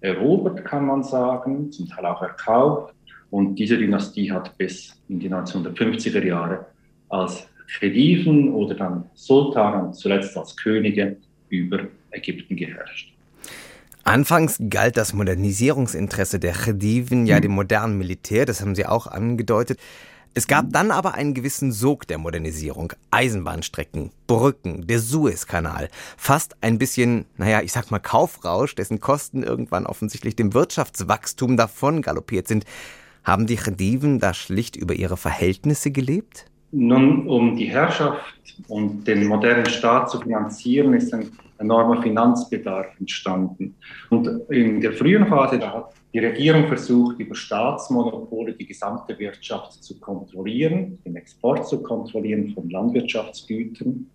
erobert, 0.00 0.64
kann 0.66 0.86
man 0.86 1.02
sagen, 1.02 1.72
zum 1.72 1.88
Teil 1.88 2.04
auch 2.04 2.20
erkauft. 2.20 2.93
Und 3.34 3.56
diese 3.56 3.76
Dynastie 3.76 4.30
hat 4.30 4.56
bis 4.58 4.94
in 5.08 5.18
die 5.18 5.28
1950er 5.28 6.24
Jahre 6.24 6.66
als 7.08 7.48
Khediven 7.66 8.54
oder 8.54 8.76
dann 8.76 9.10
Sultan 9.14 9.86
und 9.86 9.94
zuletzt 9.94 10.36
als 10.36 10.56
Könige 10.56 11.16
über 11.48 11.80
Ägypten 12.12 12.54
geherrscht. 12.54 13.12
Anfangs 14.04 14.60
galt 14.70 14.96
das 14.96 15.14
Modernisierungsinteresse 15.14 16.38
der 16.38 16.52
Khediven 16.52 17.26
ja 17.26 17.40
dem 17.40 17.50
modernen 17.50 17.98
Militär, 17.98 18.46
das 18.46 18.60
haben 18.60 18.76
Sie 18.76 18.86
auch 18.86 19.08
angedeutet. 19.08 19.80
Es 20.34 20.46
gab 20.46 20.72
dann 20.72 20.92
aber 20.92 21.14
einen 21.14 21.34
gewissen 21.34 21.72
Sog 21.72 22.06
der 22.06 22.18
Modernisierung. 22.18 22.92
Eisenbahnstrecken, 23.10 24.12
Brücken, 24.28 24.86
der 24.86 25.00
Suezkanal. 25.00 25.88
Fast 26.16 26.54
ein 26.60 26.78
bisschen, 26.78 27.24
naja, 27.36 27.62
ich 27.62 27.72
sag 27.72 27.90
mal 27.90 27.98
Kaufrausch, 27.98 28.76
dessen 28.76 29.00
Kosten 29.00 29.42
irgendwann 29.42 29.86
offensichtlich 29.86 30.36
dem 30.36 30.54
Wirtschaftswachstum 30.54 31.56
davon 31.56 32.00
galoppiert 32.00 32.46
sind. 32.46 32.64
Haben 33.24 33.46
die 33.46 33.56
Khediven 33.56 34.18
da 34.18 34.34
schlicht 34.34 34.76
über 34.76 34.94
ihre 34.94 35.16
Verhältnisse 35.16 35.90
gelebt? 35.90 36.44
Nun, 36.72 37.26
um 37.26 37.56
die 37.56 37.66
Herrschaft 37.66 38.34
und 38.68 39.06
den 39.06 39.26
modernen 39.26 39.66
Staat 39.66 40.10
zu 40.10 40.20
finanzieren, 40.20 40.92
ist 40.92 41.14
ein 41.14 41.30
enormer 41.58 42.02
Finanzbedarf 42.02 42.86
entstanden. 42.98 43.76
Und 44.10 44.28
in 44.50 44.80
der 44.80 44.92
frühen 44.92 45.26
Phase, 45.26 45.58
da 45.58 45.72
hat 45.72 45.94
die 46.12 46.18
Regierung 46.18 46.68
versucht, 46.68 47.18
über 47.18 47.34
Staatsmonopole 47.34 48.52
die 48.52 48.66
gesamte 48.66 49.18
Wirtschaft 49.18 49.82
zu 49.82 49.98
kontrollieren, 49.98 50.98
den 51.04 51.16
Export 51.16 51.66
zu 51.66 51.82
kontrollieren 51.82 52.52
von 52.54 52.68
Landwirtschaftsgütern. 52.68 54.06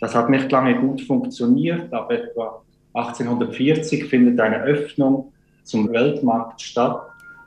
Das 0.00 0.14
hat 0.14 0.30
nicht 0.30 0.50
lange 0.50 0.80
gut 0.80 1.02
funktioniert, 1.02 1.92
aber 1.92 2.14
etwa 2.14 2.62
1840 2.94 4.04
findet 4.04 4.40
eine 4.40 4.62
Öffnung 4.62 5.32
zum 5.64 5.90
Weltmarkt 5.92 6.60
statt, 6.60 7.02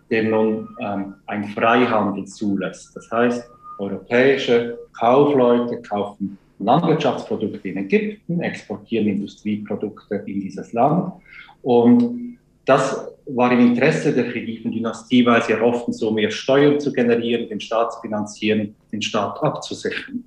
der 0.09 0.23
nun 0.23 0.69
ähm, 0.79 1.15
ein 1.25 1.45
Freihandel 1.49 2.25
zulässt. 2.25 2.95
Das 2.95 3.09
heißt, 3.11 3.49
europäische 3.79 4.77
Kaufleute 4.97 5.81
kaufen 5.81 6.37
Landwirtschaftsprodukte 6.59 7.67
in 7.67 7.77
Ägypten, 7.77 8.41
exportieren 8.41 9.07
Industrieprodukte 9.07 10.23
in 10.25 10.41
dieses 10.41 10.73
Land. 10.73 11.13
Und 11.61 12.37
das 12.65 13.07
war 13.27 13.51
im 13.51 13.59
Interesse 13.59 14.13
der 14.13 14.31
Khediven-Dynastie, 14.31 15.25
weil 15.25 15.43
sie 15.43 15.53
erhofften, 15.53 15.93
so 15.93 16.11
mehr 16.11 16.31
Steuern 16.31 16.79
zu 16.79 16.91
generieren, 16.91 17.47
den 17.47 17.59
Staat 17.59 17.93
zu 17.93 18.01
finanzieren, 18.01 18.75
den 18.91 19.01
Staat 19.01 19.41
abzusichern. 19.43 20.23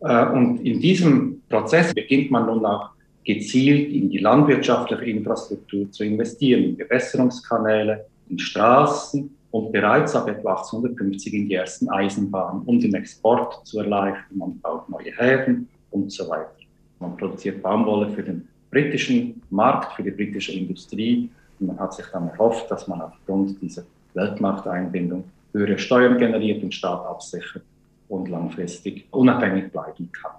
Äh, 0.00 0.26
und 0.26 0.64
in 0.64 0.80
diesem 0.80 1.42
Prozess 1.48 1.94
beginnt 1.94 2.30
man 2.30 2.46
nun 2.46 2.64
auch 2.64 2.90
gezielt 3.24 3.90
in 3.92 4.10
die 4.10 4.18
landwirtschaftliche 4.18 5.04
Infrastruktur 5.04 5.90
zu 5.90 6.04
investieren, 6.04 6.64
in 6.64 6.76
Bewässerungskanäle, 6.76 8.04
in 8.28 8.38
Straßen, 8.38 9.30
und 9.54 9.70
bereits 9.70 10.16
ab 10.16 10.26
etwa 10.26 10.56
1850 10.56 11.32
in 11.32 11.48
die 11.48 11.54
ersten 11.54 11.88
Eisenbahnen, 11.88 12.62
um 12.62 12.80
den 12.80 12.92
Export 12.92 13.64
zu 13.64 13.78
erleichtern. 13.78 14.36
Man 14.36 14.58
baut 14.58 14.88
neue 14.88 15.16
Häfen 15.16 15.68
und 15.92 16.10
so 16.10 16.28
weiter. 16.28 16.50
Man 16.98 17.16
produziert 17.16 17.62
Baumwolle 17.62 18.10
für 18.10 18.24
den 18.24 18.48
britischen 18.68 19.40
Markt, 19.50 19.92
für 19.92 20.02
die 20.02 20.10
britische 20.10 20.50
Industrie. 20.50 21.30
Und 21.60 21.68
man 21.68 21.78
hat 21.78 21.94
sich 21.94 22.04
dann 22.06 22.26
erhofft, 22.30 22.68
dass 22.68 22.88
man 22.88 23.00
aufgrund 23.00 23.62
dieser 23.62 23.84
Weltmarkteinbindung 24.14 25.22
höhere 25.52 25.78
Steuern 25.78 26.18
generiert, 26.18 26.60
den 26.60 26.72
Staat 26.72 27.06
absichert 27.06 27.62
und 28.08 28.28
langfristig 28.28 29.06
unabhängig 29.12 29.70
bleiben 29.70 30.10
kann. 30.10 30.32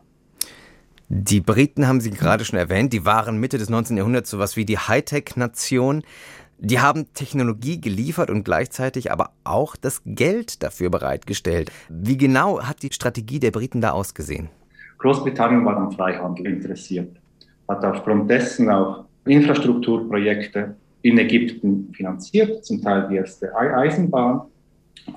Die 1.07 1.39
Briten 1.39 1.87
haben 1.87 2.01
Sie 2.01 2.09
gerade 2.09 2.43
schon 2.43 2.59
erwähnt, 2.59 2.91
die 2.91 3.05
waren 3.05 3.37
Mitte 3.37 3.57
des 3.57 3.69
19. 3.69 3.95
Jahrhunderts 3.95 4.29
sowas 4.29 4.57
wie 4.57 4.65
die 4.65 4.79
Hightech-Nation. 4.79 6.03
Die 6.57 6.79
haben 6.79 7.13
Technologie 7.13 7.81
geliefert 7.81 8.29
und 8.29 8.45
gleichzeitig 8.45 9.11
aber 9.11 9.31
auch 9.43 9.75
das 9.75 10.01
Geld 10.05 10.63
dafür 10.63 10.89
bereitgestellt. 10.89 11.71
Wie 11.89 12.17
genau 12.17 12.61
hat 12.61 12.81
die 12.81 12.93
Strategie 12.93 13.39
der 13.39 13.51
Briten 13.51 13.81
da 13.81 13.91
ausgesehen? 13.91 14.49
Großbritannien 14.99 15.65
war 15.65 15.75
am 15.75 15.91
Freihandel 15.91 16.47
interessiert, 16.47 17.17
hat 17.67 17.83
aufgrund 17.83 18.29
dessen 18.29 18.69
auch 18.69 19.03
Infrastrukturprojekte 19.25 20.75
in 21.01 21.17
Ägypten 21.17 21.93
finanziert, 21.93 22.63
zum 22.65 22.81
Teil 22.81 23.07
die 23.09 23.17
erste 23.17 23.53
Eisenbahn. 23.55 24.41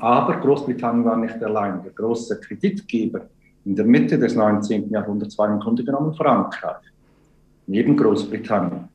Aber 0.01 0.37
Großbritannien 0.37 1.05
war 1.05 1.17
nicht 1.17 1.43
allein. 1.43 1.83
Der 1.83 1.93
große 1.93 2.41
Kreditgeber 2.41 3.29
in 3.65 3.77
der 3.77 3.85
Mitte 3.85 4.19
des 4.19 4.35
19. 4.35 4.91
Jahrhunderts 4.91 5.39
war 5.39 5.49
im 5.49 5.61
Grunde 5.61 5.85
genommen 5.85 6.15
Frankreich, 6.15 6.85
neben 7.67 7.97
Großbritannien. 7.97 8.89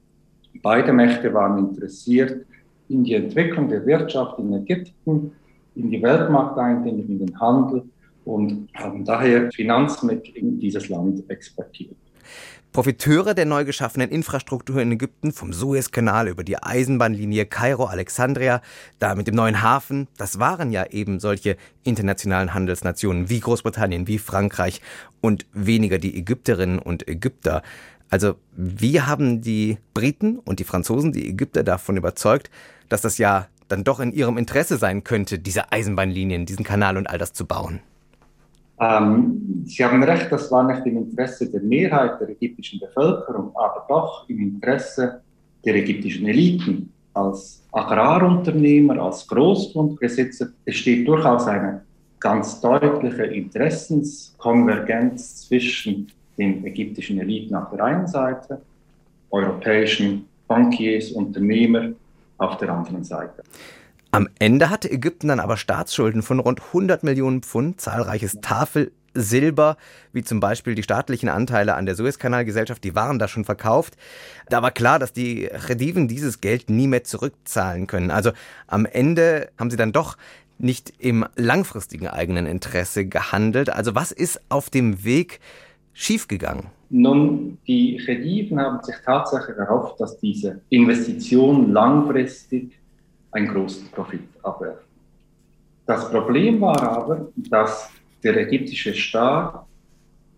Beide 0.62 0.94
Mächte 0.94 1.34
waren 1.34 1.58
interessiert 1.58 2.46
in 2.90 3.04
die 3.04 3.16
Entwicklung 3.16 3.70
der 3.70 3.86
Wirtschaft 3.86 4.40
in 4.40 4.54
Ägypten, 4.54 5.32
in 5.76 5.90
die 5.90 6.02
Weltmarkteindringung, 6.02 7.08
in 7.08 7.20
den 7.20 7.40
Handel 7.40 7.84
und 8.26 8.70
haben 8.76 9.04
daher 9.04 9.52
Finanzmittel 9.52 10.36
in 10.36 10.60
dieses 10.60 10.90
Land 10.90 11.30
exportiert. 11.30 11.96
Profiteure 12.74 13.36
der 13.36 13.46
neu 13.46 13.66
geschaffenen 13.66 14.10
Infrastruktur 14.10 14.82
in 14.82 14.92
Ägypten, 14.92 15.32
vom 15.32 15.54
Suezkanal 15.54 16.28
über 16.28 16.44
die 16.44 16.58
Eisenbahnlinie 16.58 17.46
Kairo-Alexandria, 17.46 18.62
da 18.98 19.14
mit 19.14 19.28
dem 19.28 19.36
neuen 19.36 19.62
Hafen, 19.62 20.08
das 20.18 20.40
waren 20.40 20.72
ja 20.72 20.88
eben 20.88 21.20
solche 21.20 21.56
internationalen 21.84 22.56
Handelsnationen 22.56 23.30
wie 23.30 23.42
Großbritannien, 23.42 24.08
wie 24.08 24.18
Frankreich 24.18 24.82
und 25.22 25.46
weniger 25.54 26.00
die 26.00 26.18
Ägypterinnen 26.18 26.80
und 26.80 27.08
Ägypter. 27.08 27.62
Also 28.10 28.36
wie 28.56 29.02
haben 29.02 29.42
die 29.42 29.78
Briten 29.94 30.40
und 30.40 30.60
die 30.60 30.64
Franzosen 30.64 31.12
die 31.12 31.30
Ägypter 31.30 31.64
davon 31.64 31.98
überzeugt, 31.98 32.50
dass 32.90 33.02
das 33.02 33.18
ja 33.18 33.48
dann 33.68 33.84
doch 33.84 34.00
in 34.00 34.12
ihrem 34.12 34.38
Interesse 34.38 34.78
sein 34.78 35.04
könnte, 35.04 35.40
diese 35.40 35.72
Eisenbahnlinien, 35.72 36.46
diesen 36.46 36.64
Kanal 36.64 36.98
und 36.98 37.10
all 37.10 37.18
das 37.18 37.34
zu 37.34 37.46
bauen? 37.46 37.80
Ähm, 38.80 39.64
Sie 39.66 39.84
haben 39.84 40.04
recht, 40.04 40.32
das 40.32 40.52
war 40.52 40.64
nicht 40.64 40.86
im 40.86 40.98
Interesse 40.98 41.50
der 41.50 41.62
Mehrheit 41.62 42.20
der 42.20 42.30
ägyptischen 42.30 42.80
Bevölkerung, 42.80 43.52
aber 43.56 43.86
doch 43.88 44.30
im 44.30 44.40
Interesse 44.40 45.22
der 45.64 45.76
ägyptischen 45.76 46.28
Eliten. 46.28 46.92
Als 47.14 47.64
Agrarunternehmer, 47.72 49.02
als 49.02 49.26
Großgrundbesitzer 49.28 50.50
besteht 50.66 51.08
durchaus 51.08 51.48
eine 51.48 51.84
ganz 52.20 52.60
deutliche 52.62 53.24
Interessenskonvergenz 53.24 55.48
zwischen 55.48 56.12
den 56.38 56.66
ägyptischen 56.66 57.20
Eliten 57.20 57.56
auf 57.56 57.70
der 57.70 57.84
einen 57.84 58.08
Seite, 58.08 58.62
europäischen 59.30 60.28
Bankiers, 60.48 61.12
Unternehmer 61.12 61.90
auf 62.38 62.58
der 62.58 62.70
anderen 62.70 63.04
Seite. 63.04 63.44
Am 64.12 64.30
Ende 64.38 64.70
hatte 64.70 64.92
Ägypten 64.92 65.30
dann 65.30 65.40
aber 65.40 65.58
Staatsschulden 65.58 66.22
von 66.22 66.40
rund 66.40 66.62
100 66.68 67.04
Millionen 67.04 67.42
Pfund, 67.42 67.82
zahlreiches 67.82 68.38
Tafelsilber, 68.42 69.78
wie 70.12 70.24
zum 70.24 70.40
Beispiel 70.40 70.76
die 70.76 70.84
staatlichen 70.84 71.30
Anteile 71.30 71.74
an 71.74 71.88
der 71.88 71.96
Suezkanalgesellschaft, 71.96 72.84
die 72.84 72.94
waren 72.94 73.18
da 73.18 73.28
schon 73.28 73.44
verkauft. 73.44 73.96
Da 74.50 74.62
war 74.62 74.70
klar, 74.70 75.00
dass 75.00 75.14
die 75.14 75.46
Rediven 75.46 76.08
dieses 76.08 76.42
Geld 76.42 76.70
nie 76.70 76.86
mehr 76.88 77.04
zurückzahlen 77.04 77.88
können. 77.88 78.12
Also 78.12 78.32
am 78.68 78.86
Ende 78.86 79.50
haben 79.58 79.72
sie 79.72 79.78
dann 79.78 79.94
doch 79.94 80.16
nicht 80.60 80.94
im 81.00 81.26
langfristigen 81.36 82.08
eigenen 82.08 82.46
Interesse 82.46 83.06
gehandelt. 83.06 83.72
Also 83.72 83.96
was 83.96 84.12
ist 84.12 84.42
auf 84.50 84.70
dem 84.70 85.04
Weg 85.04 85.40
schiefgegangen? 85.94 86.68
Nun, 86.90 87.58
die 87.66 87.98
Khediven 87.98 88.60
haben 88.60 88.84
sich 88.84 88.96
tatsächlich 89.04 89.58
erhofft, 89.58 90.00
dass 90.00 90.20
diese 90.20 90.62
Investition 90.70 91.72
langfristig 91.72 92.80
einen 93.32 93.48
großen 93.48 93.88
Profit 93.90 94.22
abwerfen. 94.44 94.84
Das 95.86 96.10
Problem 96.12 96.62
war 96.62 96.82
aber, 96.82 97.28
dass 97.50 97.90
der 98.24 98.38
ägyptische 98.38 98.94
Staat 98.94 99.66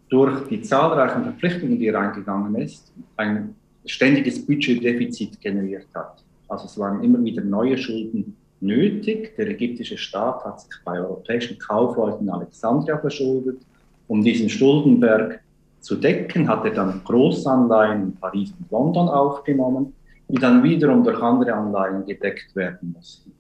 durch 0.10 0.48
die 0.48 0.62
zahlreichen 0.62 1.24
Verpflichtungen, 1.24 1.78
die 1.78 1.88
er 1.88 2.00
eingegangen 2.00 2.56
ist, 2.56 2.92
ein 3.18 3.56
ständiges 3.86 4.44
Budgetdefizit 4.46 5.40
generiert 5.42 5.88
hat. 5.94 6.24
Also 6.48 6.66
es 6.66 6.78
waren 6.78 7.04
immer 7.04 7.24
wieder 7.24 7.44
neue 7.44 7.78
Schulden 7.78 8.36
nötig. 8.60 9.36
Der 9.36 9.48
ägyptische 9.50 9.98
Staat 9.98 10.44
hat 10.46 10.62
sich 10.62 10.72
bei 10.84 11.00
europäischen 11.00 11.60
Kaufleuten 11.60 12.28
in 12.28 12.34
Alexandria 12.34 12.98
verschuldet, 12.98 13.60
um 14.08 14.24
diesen 14.24 14.50
Schuldenberg 14.50 15.42
zu 15.86 15.96
decken, 15.96 16.48
hat 16.48 16.66
er 16.66 16.72
dann 16.72 17.02
Großanleihen 17.04 18.02
in 18.02 18.16
Paris 18.16 18.52
und 18.60 18.72
London 18.72 19.08
aufgenommen, 19.08 19.94
die 20.28 20.40
dann 20.40 20.64
wiederum 20.64 21.04
durch 21.04 21.22
andere 21.22 21.54
Anleihen 21.54 22.04
gedeckt 22.06 22.56
werden 22.56 22.94
mussten. 22.96 23.32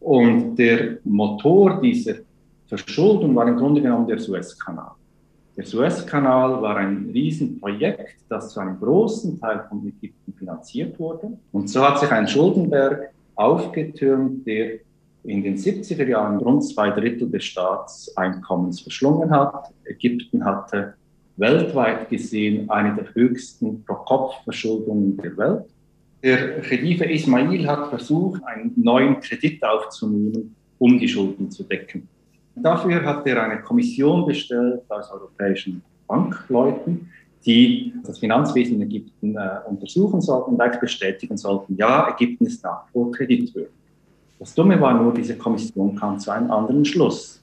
Und 0.00 0.56
der 0.56 0.98
Motor 1.04 1.80
dieser 1.82 2.14
Verschuldung 2.66 3.34
war 3.36 3.46
im 3.46 3.56
Grunde 3.56 3.82
genommen 3.82 4.06
der 4.06 4.18
Suezkanal. 4.18 4.92
Der 5.56 5.66
Suezkanal 5.66 6.62
war 6.62 6.76
ein 6.76 7.10
Riesenprojekt, 7.12 8.16
das 8.28 8.50
zu 8.50 8.60
einem 8.60 8.78
großen 8.80 9.38
Teil 9.38 9.64
von 9.68 9.86
Ägypten 9.86 10.32
finanziert 10.32 10.98
wurde. 10.98 11.36
Und 11.52 11.68
so 11.68 11.82
hat 11.86 11.98
sich 11.98 12.10
ein 12.10 12.26
Schuldenberg 12.26 13.10
aufgetürmt, 13.34 14.46
der 14.46 14.78
in 15.24 15.42
den 15.42 15.56
70er 15.56 16.06
Jahren 16.06 16.38
rund 16.38 16.64
zwei 16.64 16.90
Drittel 16.90 17.30
des 17.30 17.44
Staatseinkommens 17.44 18.80
verschlungen 18.80 19.30
hat. 19.30 19.70
Ägypten 19.84 20.44
hatte 20.44 20.94
weltweit 21.36 22.08
gesehen 22.08 22.68
eine 22.70 22.94
der 22.94 23.14
höchsten 23.14 23.84
Pro-Kopf-Verschuldungen 23.84 25.16
der 25.16 25.36
Welt. 25.36 25.64
Der 26.22 26.60
Khedive 26.60 27.04
Ismail 27.04 27.66
hat 27.66 27.88
versucht, 27.90 28.42
einen 28.44 28.72
neuen 28.76 29.20
Kredit 29.20 29.62
aufzunehmen, 29.62 30.56
um 30.78 30.98
die 30.98 31.08
Schulden 31.08 31.50
zu 31.50 31.62
decken. 31.62 32.08
Dafür 32.56 33.04
hat 33.04 33.26
er 33.26 33.42
eine 33.42 33.60
Kommission 33.60 34.26
bestellt 34.26 34.80
aus 34.88 35.10
europäischen 35.10 35.82
Bankleuten, 36.06 37.10
die 37.44 37.92
das 38.04 38.18
Finanzwesen 38.18 38.80
in 38.80 38.88
Ägypten 38.88 39.36
äh, 39.36 39.68
untersuchen 39.68 40.20
sollten 40.20 40.56
und 40.56 40.80
bestätigen 40.80 41.36
sollten, 41.36 41.76
ja, 41.76 42.08
Ägypten 42.08 42.46
ist 42.46 42.64
nach 42.64 42.86
wie 42.86 42.92
vor 42.92 43.12
kreditwürdig. 43.12 43.70
Das 44.38 44.54
Dumme 44.54 44.80
war 44.80 45.00
nur, 45.00 45.14
diese 45.14 45.36
Kommission 45.36 45.94
kam 45.94 46.18
zu 46.18 46.30
einem 46.30 46.50
anderen 46.50 46.84
Schluss. 46.84 47.42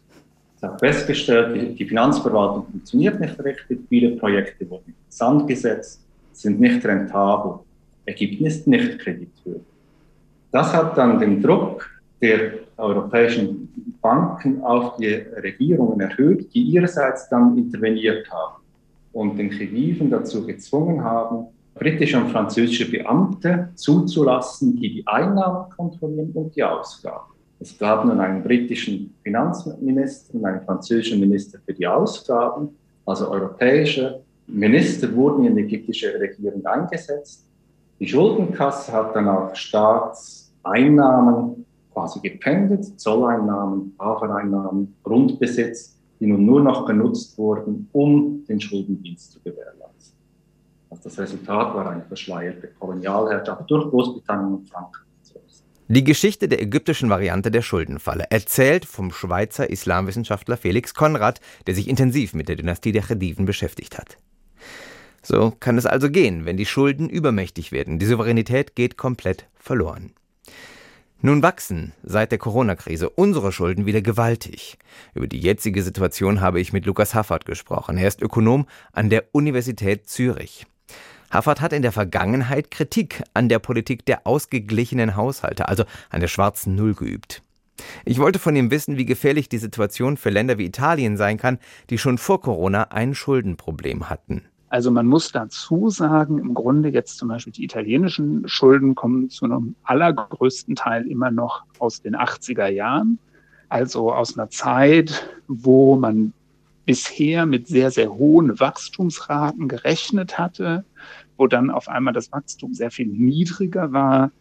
Hat 0.64 0.80
festgestellt, 0.80 1.78
die 1.78 1.86
Finanzverwaltung 1.86 2.66
funktioniert 2.72 3.20
nicht 3.20 3.38
richtig, 3.44 3.82
viele 3.90 4.16
Projekte 4.16 4.70
wurden 4.70 4.88
in 4.88 4.94
Sand 5.10 5.48
gesetzt, 5.48 6.02
sind 6.32 6.60
nicht 6.60 6.86
rentabel. 6.86 7.60
Ist 8.06 8.68
nicht 8.68 9.00
kreditwürdig. 9.00 9.62
Das 10.52 10.74
hat 10.74 10.98
dann 10.98 11.20
den 11.20 11.42
Druck 11.42 11.90
der 12.22 12.54
europäischen 12.78 13.98
Banken 14.02 14.62
auf 14.62 14.98
die 14.98 15.14
Regierungen 15.14 16.00
erhöht, 16.00 16.54
die 16.54 16.62
ihrerseits 16.62 17.30
dann 17.30 17.58
interveniert 17.58 18.30
haben 18.32 18.62
und 19.14 19.38
den 19.38 19.50
Khediven 19.50 20.10
dazu 20.10 20.46
gezwungen 20.46 21.04
haben, 21.04 21.48
britische 21.76 22.18
und 22.18 22.30
französische 22.30 22.90
Beamte 22.90 23.70
zuzulassen, 23.76 24.76
die 24.76 24.96
die 24.96 25.08
Einnahmen 25.08 25.70
kontrollieren 25.70 26.32
und 26.34 26.56
die 26.56 26.64
Ausgaben. 26.64 27.33
Es 27.64 27.78
gab 27.78 28.04
nun 28.04 28.20
einen 28.20 28.44
britischen 28.44 29.16
Finanzminister 29.24 30.36
und 30.36 30.46
einen 30.46 30.66
französischen 30.66 31.22
Minister 31.22 31.60
für 31.66 31.74
die 31.74 31.88
Ausgaben. 31.88 32.76
Also 33.06 33.30
europäische 33.30 34.20
Minister 34.48 35.16
wurden 35.16 35.46
in 35.46 35.56
die 35.56 35.62
ägyptische 35.62 36.20
Regierung 36.20 36.66
eingesetzt. 36.66 37.46
Die 38.02 38.08
Schuldenkasse 38.10 38.92
hat 38.92 39.16
dann 39.16 39.30
auch 39.30 39.56
Staatseinnahmen 39.56 41.66
quasi 41.94 42.20
gependet, 42.20 43.00
Zolleinnahmen, 43.00 43.96
Hafeneinnahmen, 43.98 44.96
Grundbesitz, 45.02 45.98
die 46.20 46.28
nun 46.28 46.46
nur 46.46 46.62
noch 46.62 46.86
genutzt 46.86 47.38
wurden, 47.38 47.88
um 47.94 48.44
den 48.44 48.60
Schuldendienst 48.60 49.32
zu 49.32 49.40
gewährleisten. 49.40 50.18
Also 50.90 51.04
das 51.06 51.18
Resultat 51.18 51.74
war 51.74 51.92
eine 51.92 52.02
verschleierte 52.02 52.68
Kolonialherrschaft 52.78 53.72
durch 53.72 53.90
Großbritannien 53.90 54.56
und 54.56 54.70
Frankreich. 54.70 55.13
Die 55.90 56.06
Geschichte 56.06 56.48
der 56.48 56.62
ägyptischen 56.62 57.10
Variante 57.10 57.52
der 57.52 57.62
Schuldenfalle, 57.62 58.28
erzählt 58.30 58.86
vom 58.86 59.12
Schweizer 59.12 59.70
Islamwissenschaftler 59.70 60.56
Felix 60.56 60.94
Konrad, 60.94 61.42
der 61.68 61.76
sich 61.76 61.90
intensiv 61.90 62.34
mit 62.34 62.48
der 62.48 62.56
Dynastie 62.56 62.94
der 62.94 63.04
Chediven 63.04 63.46
beschäftigt 63.46 63.98
hat. 63.98 64.18
So 65.22 65.52
kann 65.60 65.78
es 65.78 65.86
also 65.86 66.10
gehen, 66.10 66.46
wenn 66.46 66.56
die 66.56 66.66
Schulden 66.66 67.10
übermächtig 67.10 67.74
werden. 67.74 68.00
Die 68.00 68.06
Souveränität 68.06 68.76
geht 68.76 68.98
komplett 68.98 69.48
verloren. 69.56 70.14
Nun 71.22 71.44
wachsen 71.44 71.94
seit 72.02 72.32
der 72.32 72.40
Corona-Krise 72.40 73.10
unsere 73.10 73.52
Schulden 73.52 73.86
wieder 73.86 74.02
gewaltig. 74.02 74.78
Über 75.14 75.28
die 75.28 75.40
jetzige 75.40 75.84
Situation 75.84 76.40
habe 76.42 76.62
ich 76.62 76.74
mit 76.74 76.86
Lukas 76.86 77.14
Haffert 77.14 77.46
gesprochen. 77.46 77.98
Er 77.98 78.08
ist 78.08 78.22
Ökonom 78.22 78.68
an 78.94 79.10
der 79.10 79.26
Universität 79.34 80.08
Zürich. 80.08 80.66
Haffert 81.34 81.62
hat 81.62 81.74
in 81.74 81.82
der 81.82 81.92
Vergangenheit 81.92 82.70
Kritik 82.70 83.24
an 83.34 83.50
der 83.50 83.58
Politik 83.58 84.06
der 84.06 84.28
ausgeglichenen 84.28 85.16
Haushalte, 85.16 85.68
also 85.68 85.84
an 86.12 86.20
der 86.20 86.28
schwarzen 86.28 86.76
Null 86.76 86.94
geübt. 86.94 87.42
Ich 88.06 88.20
wollte 88.20 88.38
von 88.38 88.56
ihm 88.56 88.70
wissen, 88.70 88.98
wie 88.98 89.06
gefährlich 89.06 89.50
die 89.50 89.58
Situation 89.58 90.16
für 90.16 90.30
Länder 90.30 90.60
wie 90.60 90.66
Italien 90.66 91.18
sein 91.18 91.38
kann, 91.38 91.58
die 91.90 91.98
schon 91.98 92.20
vor 92.20 92.40
Corona 92.40 92.84
ein 92.92 93.16
Schuldenproblem 93.16 94.12
hatten. 94.12 94.44
Also 94.70 94.92
man 94.92 95.08
muss 95.08 95.32
dazu 95.32 95.90
sagen, 95.90 96.38
im 96.38 96.54
Grunde 96.54 96.90
jetzt 96.90 97.18
zum 97.18 97.30
Beispiel 97.30 97.54
die 97.54 97.64
italienischen 97.64 98.48
Schulden 98.48 98.94
kommen 98.94 99.32
zu 99.32 99.46
einem 99.46 99.76
allergrößten 99.84 100.76
Teil 100.76 101.08
immer 101.08 101.32
noch 101.32 101.64
aus 101.80 102.02
den 102.02 102.16
80er 102.16 102.68
Jahren. 102.68 103.18
Also 103.70 104.14
aus 104.14 104.38
einer 104.38 104.50
Zeit, 104.50 105.28
wo 105.48 105.96
man 105.96 106.32
bisher 106.86 107.46
mit 107.46 107.68
sehr, 107.68 107.92
sehr 107.92 108.14
hohen 108.14 108.60
Wachstumsraten 108.60 109.68
gerechnet 109.68 110.38
hatte, 110.38 110.84
wo 111.38 111.48
dann 111.48 111.70
auf 111.70 111.88
einmal 111.88 112.14
das 112.14 112.32
Wachstum 112.32 112.74
sehr 112.74 112.92
viel 112.92 113.08
niedriger 113.08 113.92
war, 113.92 114.32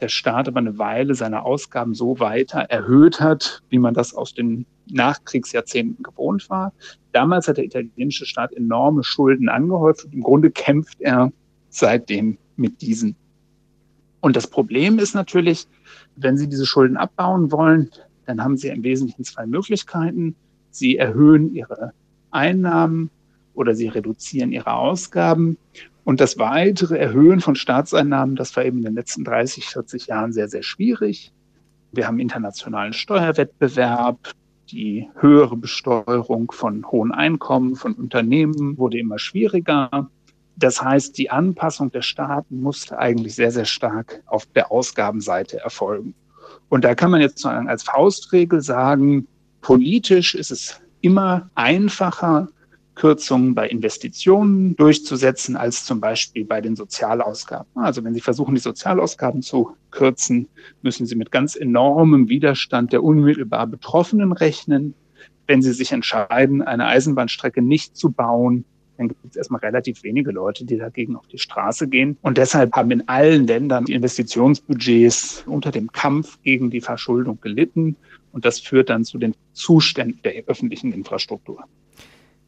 der 0.00 0.08
Staat 0.08 0.48
aber 0.48 0.58
eine 0.58 0.78
Weile 0.78 1.14
seine 1.14 1.42
Ausgaben 1.44 1.94
so 1.94 2.18
weiter 2.20 2.60
erhöht 2.60 3.20
hat, 3.20 3.62
wie 3.70 3.78
man 3.78 3.94
das 3.94 4.14
aus 4.14 4.34
den 4.34 4.66
Nachkriegsjahrzehnten 4.90 6.02
gewohnt 6.02 6.50
war. 6.50 6.72
Damals 7.12 7.48
hat 7.48 7.56
der 7.56 7.64
italienische 7.64 8.26
Staat 8.26 8.52
enorme 8.52 9.04
Schulden 9.04 9.48
angehäuft 9.48 10.04
und 10.04 10.12
im 10.12 10.22
Grunde 10.22 10.50
kämpft 10.50 11.00
er 11.00 11.32
seitdem 11.70 12.38
mit 12.56 12.82
diesen. 12.82 13.16
Und 14.20 14.36
das 14.36 14.46
Problem 14.46 14.98
ist 14.98 15.14
natürlich, 15.14 15.66
wenn 16.16 16.36
Sie 16.36 16.48
diese 16.48 16.66
Schulden 16.66 16.96
abbauen 16.96 17.52
wollen, 17.52 17.90
dann 18.26 18.42
haben 18.42 18.56
Sie 18.56 18.68
im 18.68 18.82
Wesentlichen 18.82 19.24
zwei 19.24 19.46
Möglichkeiten. 19.46 20.34
Sie 20.70 20.96
erhöhen 20.96 21.54
Ihre 21.54 21.92
Einnahmen 22.30 23.10
oder 23.54 23.74
Sie 23.74 23.88
reduzieren 23.88 24.52
Ihre 24.52 24.72
Ausgaben. 24.72 25.56
Und 26.04 26.20
das 26.20 26.38
weitere 26.38 26.98
Erhöhen 26.98 27.40
von 27.40 27.56
Staatseinnahmen, 27.56 28.36
das 28.36 28.54
war 28.56 28.64
eben 28.64 28.78
in 28.78 28.84
den 28.84 28.94
letzten 28.94 29.24
30, 29.24 29.66
40 29.66 30.06
Jahren 30.06 30.32
sehr, 30.32 30.48
sehr 30.48 30.62
schwierig. 30.62 31.32
Wir 31.92 32.06
haben 32.06 32.18
internationalen 32.20 32.92
Steuerwettbewerb. 32.92 34.32
Die 34.70 35.08
höhere 35.16 35.56
Besteuerung 35.56 36.50
von 36.50 36.90
hohen 36.90 37.12
Einkommen, 37.12 37.76
von 37.76 37.92
Unternehmen 37.92 38.78
wurde 38.78 38.98
immer 38.98 39.18
schwieriger. 39.18 40.10
Das 40.56 40.82
heißt, 40.82 41.18
die 41.18 41.30
Anpassung 41.30 41.92
der 41.92 42.02
Staaten 42.02 42.60
musste 42.60 42.98
eigentlich 42.98 43.34
sehr, 43.34 43.50
sehr 43.50 43.66
stark 43.66 44.22
auf 44.26 44.46
der 44.46 44.72
Ausgabenseite 44.72 45.60
erfolgen. 45.60 46.14
Und 46.70 46.84
da 46.84 46.94
kann 46.94 47.10
man 47.10 47.20
jetzt 47.20 47.44
als 47.44 47.82
Faustregel 47.82 48.62
sagen, 48.62 49.26
politisch 49.60 50.34
ist 50.34 50.50
es 50.50 50.80
immer 51.02 51.50
einfacher, 51.54 52.48
Kürzungen 52.94 53.54
bei 53.54 53.68
Investitionen 53.68 54.76
durchzusetzen 54.76 55.56
als 55.56 55.84
zum 55.84 56.00
Beispiel 56.00 56.44
bei 56.44 56.60
den 56.60 56.76
Sozialausgaben. 56.76 57.70
Also 57.74 58.04
wenn 58.04 58.14
Sie 58.14 58.20
versuchen, 58.20 58.54
die 58.54 58.60
Sozialausgaben 58.60 59.42
zu 59.42 59.76
kürzen, 59.90 60.48
müssen 60.82 61.06
Sie 61.06 61.16
mit 61.16 61.30
ganz 61.30 61.56
enormem 61.56 62.28
Widerstand 62.28 62.92
der 62.92 63.02
unmittelbar 63.02 63.66
Betroffenen 63.66 64.32
rechnen. 64.32 64.94
Wenn 65.46 65.60
Sie 65.60 65.72
sich 65.72 65.92
entscheiden, 65.92 66.62
eine 66.62 66.86
Eisenbahnstrecke 66.86 67.62
nicht 67.62 67.96
zu 67.96 68.10
bauen, 68.10 68.64
dann 68.96 69.08
gibt 69.08 69.24
es 69.24 69.36
erstmal 69.36 69.60
relativ 69.60 70.02
wenige 70.04 70.30
Leute, 70.30 70.64
die 70.64 70.76
dagegen 70.76 71.16
auf 71.16 71.26
die 71.26 71.38
Straße 71.38 71.88
gehen. 71.88 72.16
Und 72.22 72.38
deshalb 72.38 72.74
haben 72.74 72.90
in 72.92 73.08
allen 73.08 73.46
Ländern 73.46 73.86
die 73.86 73.92
Investitionsbudgets 73.92 75.44
unter 75.46 75.72
dem 75.72 75.90
Kampf 75.90 76.40
gegen 76.42 76.70
die 76.70 76.80
Verschuldung 76.80 77.40
gelitten. 77.40 77.96
Und 78.32 78.44
das 78.44 78.60
führt 78.60 78.90
dann 78.90 79.04
zu 79.04 79.18
den 79.18 79.34
Zuständen 79.52 80.20
der 80.22 80.44
öffentlichen 80.46 80.92
Infrastruktur. 80.92 81.64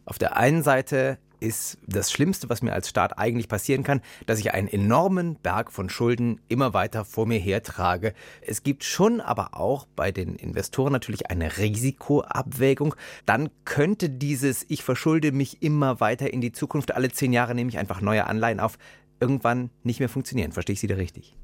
Auf 0.06 0.18
der 0.18 0.36
einen 0.36 0.62
Seite 0.62 1.18
ist 1.40 1.78
das 1.86 2.12
Schlimmste, 2.12 2.48
was 2.48 2.62
mir 2.62 2.72
als 2.72 2.88
Staat 2.88 3.18
eigentlich 3.18 3.48
passieren 3.48 3.82
kann, 3.82 4.00
dass 4.24 4.38
ich 4.38 4.54
einen 4.54 4.68
enormen 4.68 5.34
Berg 5.34 5.72
von 5.72 5.90
Schulden 5.90 6.40
immer 6.48 6.72
weiter 6.74 7.04
vor 7.04 7.26
mir 7.26 7.38
hertrage. 7.38 8.14
Es 8.40 8.62
gibt 8.62 8.84
schon 8.84 9.20
aber 9.20 9.54
auch 9.54 9.84
bei 9.96 10.12
den 10.12 10.36
Investoren 10.36 10.92
natürlich 10.92 11.28
eine 11.28 11.58
Risikoabwägung. 11.58 12.94
Dann 13.26 13.50
könnte 13.64 14.08
dieses 14.08 14.64
Ich 14.68 14.84
verschulde 14.84 15.32
mich 15.32 15.60
immer 15.60 16.00
weiter 16.00 16.32
in 16.32 16.40
die 16.40 16.52
Zukunft, 16.52 16.94
alle 16.94 17.10
zehn 17.10 17.32
Jahre 17.32 17.56
nehme 17.56 17.68
ich 17.68 17.78
einfach 17.78 18.00
neue 18.00 18.26
Anleihen 18.28 18.60
auf, 18.60 18.78
irgendwann 19.20 19.70
nicht 19.82 19.98
mehr 19.98 20.08
funktionieren. 20.08 20.52
Verstehe 20.52 20.74
ich 20.74 20.80
Sie 20.80 20.86
da 20.86 20.94
richtig? 20.94 21.34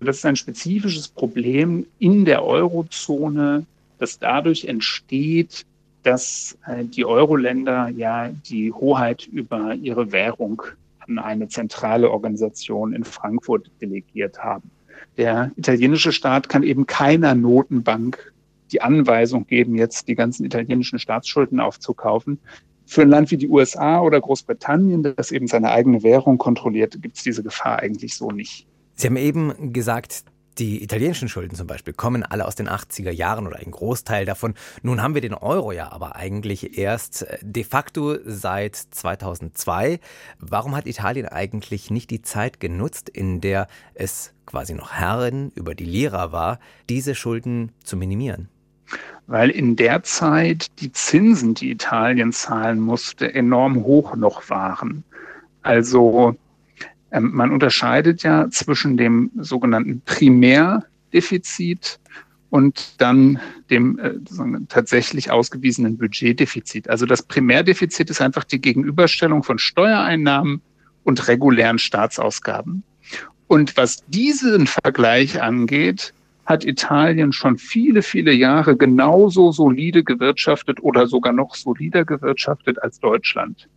Das 0.00 0.16
ist 0.16 0.24
ein 0.24 0.36
spezifisches 0.36 1.08
Problem 1.08 1.86
in 1.98 2.24
der 2.24 2.42
Eurozone, 2.42 3.66
das 3.98 4.18
dadurch 4.18 4.64
entsteht, 4.64 5.66
dass 6.02 6.56
äh, 6.66 6.84
die 6.84 7.04
Euro-Länder 7.04 7.88
ja 7.88 8.30
die 8.48 8.72
Hoheit 8.72 9.26
über 9.26 9.74
ihre 9.74 10.12
Währung 10.12 10.62
an 11.00 11.18
eine 11.18 11.48
zentrale 11.48 12.10
Organisation 12.10 12.92
in 12.92 13.04
Frankfurt 13.04 13.70
delegiert 13.80 14.38
haben. 14.38 14.70
Der 15.16 15.50
italienische 15.56 16.12
Staat 16.12 16.48
kann 16.48 16.62
eben 16.62 16.86
keiner 16.86 17.34
Notenbank 17.34 18.32
die 18.72 18.80
Anweisung 18.80 19.46
geben, 19.46 19.74
jetzt 19.74 20.08
die 20.08 20.14
ganzen 20.14 20.44
italienischen 20.44 20.98
Staatsschulden 20.98 21.60
aufzukaufen, 21.60 22.38
für 22.86 23.02
ein 23.02 23.08
Land 23.08 23.30
wie 23.30 23.36
die 23.36 23.48
USA 23.48 24.00
oder 24.00 24.20
Großbritannien, 24.20 25.14
das 25.16 25.30
eben 25.30 25.46
seine 25.46 25.70
eigene 25.70 26.02
Währung 26.02 26.38
kontrolliert, 26.38 27.00
gibt 27.00 27.16
es 27.16 27.22
diese 27.22 27.42
Gefahr 27.42 27.78
eigentlich 27.78 28.16
so 28.16 28.30
nicht. 28.30 28.66
Sie 28.94 29.06
haben 29.06 29.16
eben 29.16 29.72
gesagt, 29.72 30.24
die 30.60 30.82
italienischen 30.82 31.28
Schulden 31.28 31.56
zum 31.56 31.66
Beispiel 31.66 31.94
kommen 31.94 32.22
alle 32.22 32.46
aus 32.46 32.54
den 32.54 32.68
80er 32.68 33.10
Jahren 33.10 33.46
oder 33.46 33.56
ein 33.56 33.70
Großteil 33.70 34.26
davon. 34.26 34.54
Nun 34.82 35.02
haben 35.02 35.14
wir 35.14 35.22
den 35.22 35.34
Euro 35.34 35.72
ja 35.72 35.90
aber 35.90 36.16
eigentlich 36.16 36.78
erst 36.78 37.22
äh, 37.22 37.38
de 37.40 37.64
facto 37.64 38.18
seit 38.24 38.76
2002. 38.76 39.98
Warum 40.38 40.76
hat 40.76 40.86
Italien 40.86 41.26
eigentlich 41.26 41.90
nicht 41.90 42.10
die 42.10 42.22
Zeit 42.22 42.60
genutzt, 42.60 43.08
in 43.08 43.40
der 43.40 43.66
es 43.94 44.34
quasi 44.44 44.74
noch 44.74 44.92
Herrin 44.92 45.50
über 45.54 45.74
die 45.74 45.84
Lira 45.86 46.30
war, 46.30 46.60
diese 46.88 47.14
Schulden 47.14 47.72
zu 47.82 47.96
minimieren? 47.96 48.48
weil 49.28 49.50
in 49.50 49.76
der 49.76 50.02
Zeit 50.02 50.80
die 50.80 50.90
Zinsen, 50.90 51.54
die 51.54 51.70
Italien 51.70 52.32
zahlen 52.32 52.80
musste, 52.80 53.32
enorm 53.32 53.84
hoch 53.84 54.16
noch 54.16 54.50
waren. 54.50 55.04
Also 55.62 56.34
ähm, 57.12 57.30
man 57.32 57.50
unterscheidet 57.50 58.22
ja 58.22 58.48
zwischen 58.50 58.96
dem 58.96 59.30
sogenannten 59.36 60.02
Primärdefizit 60.04 61.98
und 62.50 63.00
dann 63.00 63.40
dem 63.70 63.98
äh, 63.98 64.14
tatsächlich 64.68 65.30
ausgewiesenen 65.30 65.98
Budgetdefizit. 65.98 66.88
Also 66.88 67.06
das 67.06 67.22
Primärdefizit 67.22 68.10
ist 68.10 68.20
einfach 68.20 68.44
die 68.44 68.60
Gegenüberstellung 68.60 69.42
von 69.42 69.58
Steuereinnahmen 69.58 70.60
und 71.04 71.28
regulären 71.28 71.78
Staatsausgaben. 71.78 72.82
Und 73.46 73.76
was 73.76 74.04
diesen 74.06 74.66
Vergleich 74.66 75.42
angeht, 75.42 76.12
hat 76.44 76.64
Italien 76.64 77.32
schon 77.32 77.58
viele, 77.58 78.02
viele 78.02 78.32
Jahre 78.32 78.76
genauso 78.76 79.52
solide 79.52 80.02
gewirtschaftet 80.02 80.82
oder 80.82 81.06
sogar 81.06 81.32
noch 81.32 81.54
solider 81.54 82.04
gewirtschaftet 82.04 82.82
als 82.82 82.98
Deutschland. 82.98 83.68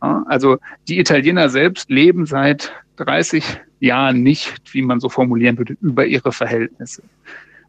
Also 0.00 0.58
die 0.88 0.98
Italiener 0.98 1.48
selbst 1.48 1.90
leben 1.90 2.26
seit 2.26 2.72
30 2.96 3.60
Jahren 3.80 4.22
nicht, 4.22 4.74
wie 4.74 4.82
man 4.82 5.00
so 5.00 5.08
formulieren 5.08 5.58
würde, 5.58 5.76
über 5.80 6.06
ihre 6.06 6.32
Verhältnisse. 6.32 7.02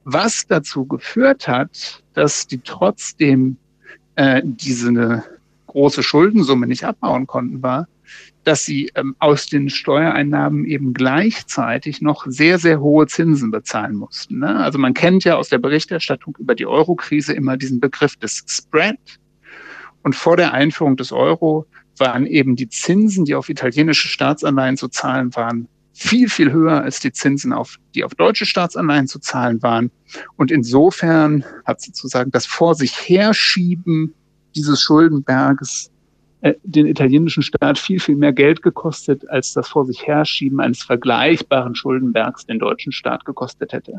Was 0.04 0.48
dazu 0.48 0.86
geführt 0.86 1.48
hat, 1.48 2.04
dass 2.14 2.48
die 2.48 2.60
trotzdem 2.60 3.58
äh, 4.16 4.42
diese 4.44 5.24
große 5.68 6.04
Schuldensumme 6.04 6.68
nicht 6.68 6.84
abbauen 6.84 7.28
konnten, 7.28 7.62
war, 7.62 7.88
dass 8.44 8.66
sie 8.66 8.92
ähm, 8.96 9.16
aus 9.20 9.46
den 9.46 9.70
Steuereinnahmen 9.70 10.66
eben 10.66 10.94
gleichzeitig 10.94 12.02
noch 12.02 12.26
sehr, 12.28 12.58
sehr 12.58 12.82
hohe 12.82 13.08
Zinsen 13.08 13.52
bezahlen 13.52 13.96
mussten. 13.96 14.40
Ne? 14.40 14.58
Also 14.58 14.80
man 14.80 14.94
kennt 14.94 15.24
ja 15.24 15.38
aus 15.38 15.50
der 15.50 15.60
Berichterstattung 15.60 16.36
über 16.40 16.56
die 16.56 16.66
Euro-Krise 16.66 17.34
immer 17.34 17.56
diesen 17.58 17.80
Begriff 17.80 18.16
des 18.18 18.44
Spread. 18.48 18.98
Und 20.04 20.16
vor 20.16 20.36
der 20.36 20.54
Einführung 20.54 20.98
des 20.98 21.12
Euro 21.12 21.68
waren 21.98 22.26
eben 22.26 22.56
die 22.56 22.70
Zinsen, 22.70 23.26
die 23.26 23.36
auf 23.36 23.50
italienische 23.50 24.08
Staatsanleihen 24.08 24.78
zu 24.78 24.88
zahlen 24.88 25.36
waren, 25.36 25.68
viel, 25.94 26.30
viel 26.30 26.52
höher 26.52 26.82
als 26.82 27.00
die 27.00 27.12
Zinsen, 27.12 27.54
auf, 27.54 27.78
die 27.94 28.04
auf 28.04 28.16
deutsche 28.16 28.46
Staatsanleihen 28.46 29.08
zu 29.08 29.20
zahlen 29.20 29.62
waren. 29.62 29.92
Und 30.36 30.52
insofern 30.52 31.44
hat 31.66 31.82
sozusagen 31.82 32.32
das 32.32 32.46
Vor 32.46 32.76
sich 32.76 32.94
herschieben 33.08 34.14
dieses 34.56 34.82
Schuldenberges 34.82 35.92
äh, 36.42 36.56
den 36.64 36.88
italienischen 36.88 37.44
Staat 37.44 37.78
viel, 37.78 38.00
viel 38.00 38.16
mehr 38.16 38.34
Geld 38.34 38.64
gekostet, 38.64 39.30
als 39.30 39.54
das 39.54 39.70
vor 39.70 39.86
sich 39.86 40.08
herschieben 40.08 40.60
eines 40.60 40.82
vergleichbaren 40.82 41.76
Schuldenbergs 41.76 42.46
den 42.46 42.60
deutschen 42.60 42.92
Staat 42.92 43.26
gekostet 43.26 43.74
hätte. 43.74 43.94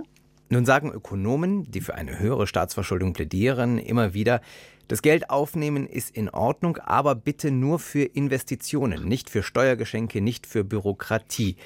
Nun 0.52 0.66
sagen 0.66 0.92
Ökonomen, 0.92 1.70
die 1.70 1.80
für 1.80 1.94
eine 1.94 2.18
höhere 2.18 2.46
Staatsverschuldung 2.46 3.14
plädieren, 3.14 3.78
immer 3.78 4.12
wieder, 4.12 4.42
das 4.86 5.00
Geld 5.00 5.30
aufnehmen 5.30 5.86
ist 5.86 6.14
in 6.14 6.28
Ordnung, 6.28 6.76
aber 6.76 7.14
bitte 7.14 7.50
nur 7.50 7.78
für 7.78 8.02
Investitionen, 8.02 9.08
nicht 9.08 9.30
für 9.30 9.42
Steuergeschenke, 9.42 10.20
nicht 10.20 10.46
für 10.46 10.62
Bürokratie. 10.62 11.56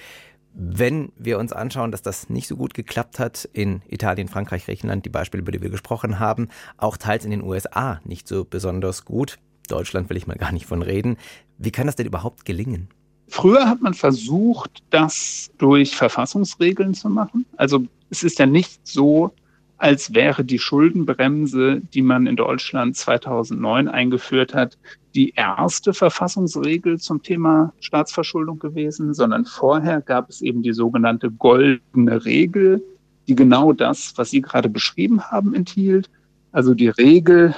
Wenn 0.54 1.10
wir 1.16 1.40
uns 1.40 1.52
anschauen, 1.52 1.90
dass 1.90 2.02
das 2.02 2.30
nicht 2.30 2.46
so 2.46 2.54
gut 2.54 2.74
geklappt 2.74 3.18
hat 3.18 3.48
in 3.52 3.82
Italien, 3.88 4.28
Frankreich, 4.28 4.66
Griechenland, 4.66 5.04
die 5.04 5.10
Beispiele, 5.10 5.40
über 5.40 5.50
die 5.50 5.62
wir 5.62 5.70
gesprochen 5.70 6.20
haben, 6.20 6.46
auch 6.76 6.96
teils 6.96 7.24
in 7.24 7.32
den 7.32 7.42
USA 7.42 8.00
nicht 8.04 8.28
so 8.28 8.44
besonders 8.44 9.04
gut, 9.04 9.40
Deutschland 9.66 10.10
will 10.10 10.16
ich 10.16 10.28
mal 10.28 10.36
gar 10.36 10.52
nicht 10.52 10.66
von 10.66 10.82
reden. 10.82 11.16
Wie 11.58 11.72
kann 11.72 11.86
das 11.86 11.96
denn 11.96 12.06
überhaupt 12.06 12.44
gelingen? 12.44 12.88
Früher 13.26 13.68
hat 13.68 13.82
man 13.82 13.94
versucht, 13.94 14.84
das 14.90 15.50
durch 15.58 15.96
Verfassungsregeln 15.96 16.94
zu 16.94 17.10
machen. 17.10 17.44
Also 17.56 17.84
es 18.10 18.22
ist 18.22 18.38
ja 18.38 18.46
nicht 18.46 18.86
so, 18.86 19.32
als 19.78 20.14
wäre 20.14 20.44
die 20.44 20.58
Schuldenbremse, 20.58 21.82
die 21.92 22.02
man 22.02 22.26
in 22.26 22.36
Deutschland 22.36 22.96
2009 22.96 23.88
eingeführt 23.88 24.54
hat, 24.54 24.78
die 25.14 25.32
erste 25.36 25.92
Verfassungsregel 25.92 26.98
zum 26.98 27.22
Thema 27.22 27.72
Staatsverschuldung 27.80 28.58
gewesen, 28.58 29.12
sondern 29.12 29.44
vorher 29.44 30.00
gab 30.00 30.30
es 30.30 30.40
eben 30.40 30.62
die 30.62 30.72
sogenannte 30.72 31.30
goldene 31.30 32.24
Regel, 32.24 32.82
die 33.28 33.34
genau 33.34 33.72
das, 33.72 34.14
was 34.16 34.30
Sie 34.30 34.40
gerade 34.40 34.68
beschrieben 34.68 35.22
haben, 35.22 35.54
enthielt. 35.54 36.08
Also 36.52 36.74
die 36.74 36.88
Regel, 36.88 37.54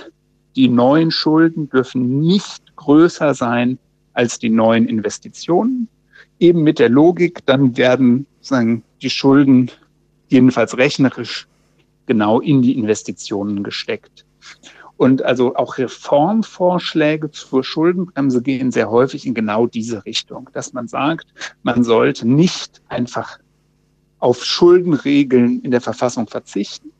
die 0.57 0.69
neuen 0.69 1.11
Schulden 1.11 1.69
dürfen 1.69 2.21
nicht 2.21 2.75
größer 2.77 3.35
sein 3.35 3.79
als 4.13 4.39
die 4.39 4.51
neuen 4.51 4.89
Investitionen. 4.89 5.89
Eben 6.41 6.63
mit 6.63 6.79
der 6.79 6.89
Logik, 6.89 7.45
dann 7.47 7.77
werden 7.77 8.27
sagen, 8.41 8.83
die 9.03 9.11
Schulden 9.11 9.71
jedenfalls 10.29 10.77
rechnerisch 10.77 11.47
genau 12.07 12.41
in 12.41 12.63
die 12.63 12.79
Investitionen 12.79 13.63
gesteckt. 13.63 14.25
Und 14.97 15.23
also 15.23 15.55
auch 15.55 15.79
Reformvorschläge 15.79 17.31
zur 17.31 17.63
Schuldenbremse 17.63 18.43
gehen 18.43 18.73
sehr 18.73 18.91
häufig 18.91 19.27
in 19.27 19.35
genau 19.35 19.67
diese 19.67 20.05
Richtung, 20.05 20.51
dass 20.53 20.73
man 20.73 20.89
sagt, 20.89 21.27
man 21.63 21.85
sollte 21.85 22.27
nicht 22.27 22.83
einfach 22.89 23.39
auf 24.19 24.45
Schuldenregeln 24.45 25.61
in 25.61 25.71
der 25.71 25.81
Verfassung 25.81 26.27
verzichten, 26.27 26.91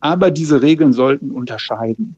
aber 0.00 0.30
diese 0.30 0.60
Regeln 0.60 0.92
sollten 0.92 1.30
unterscheiden. 1.30 2.16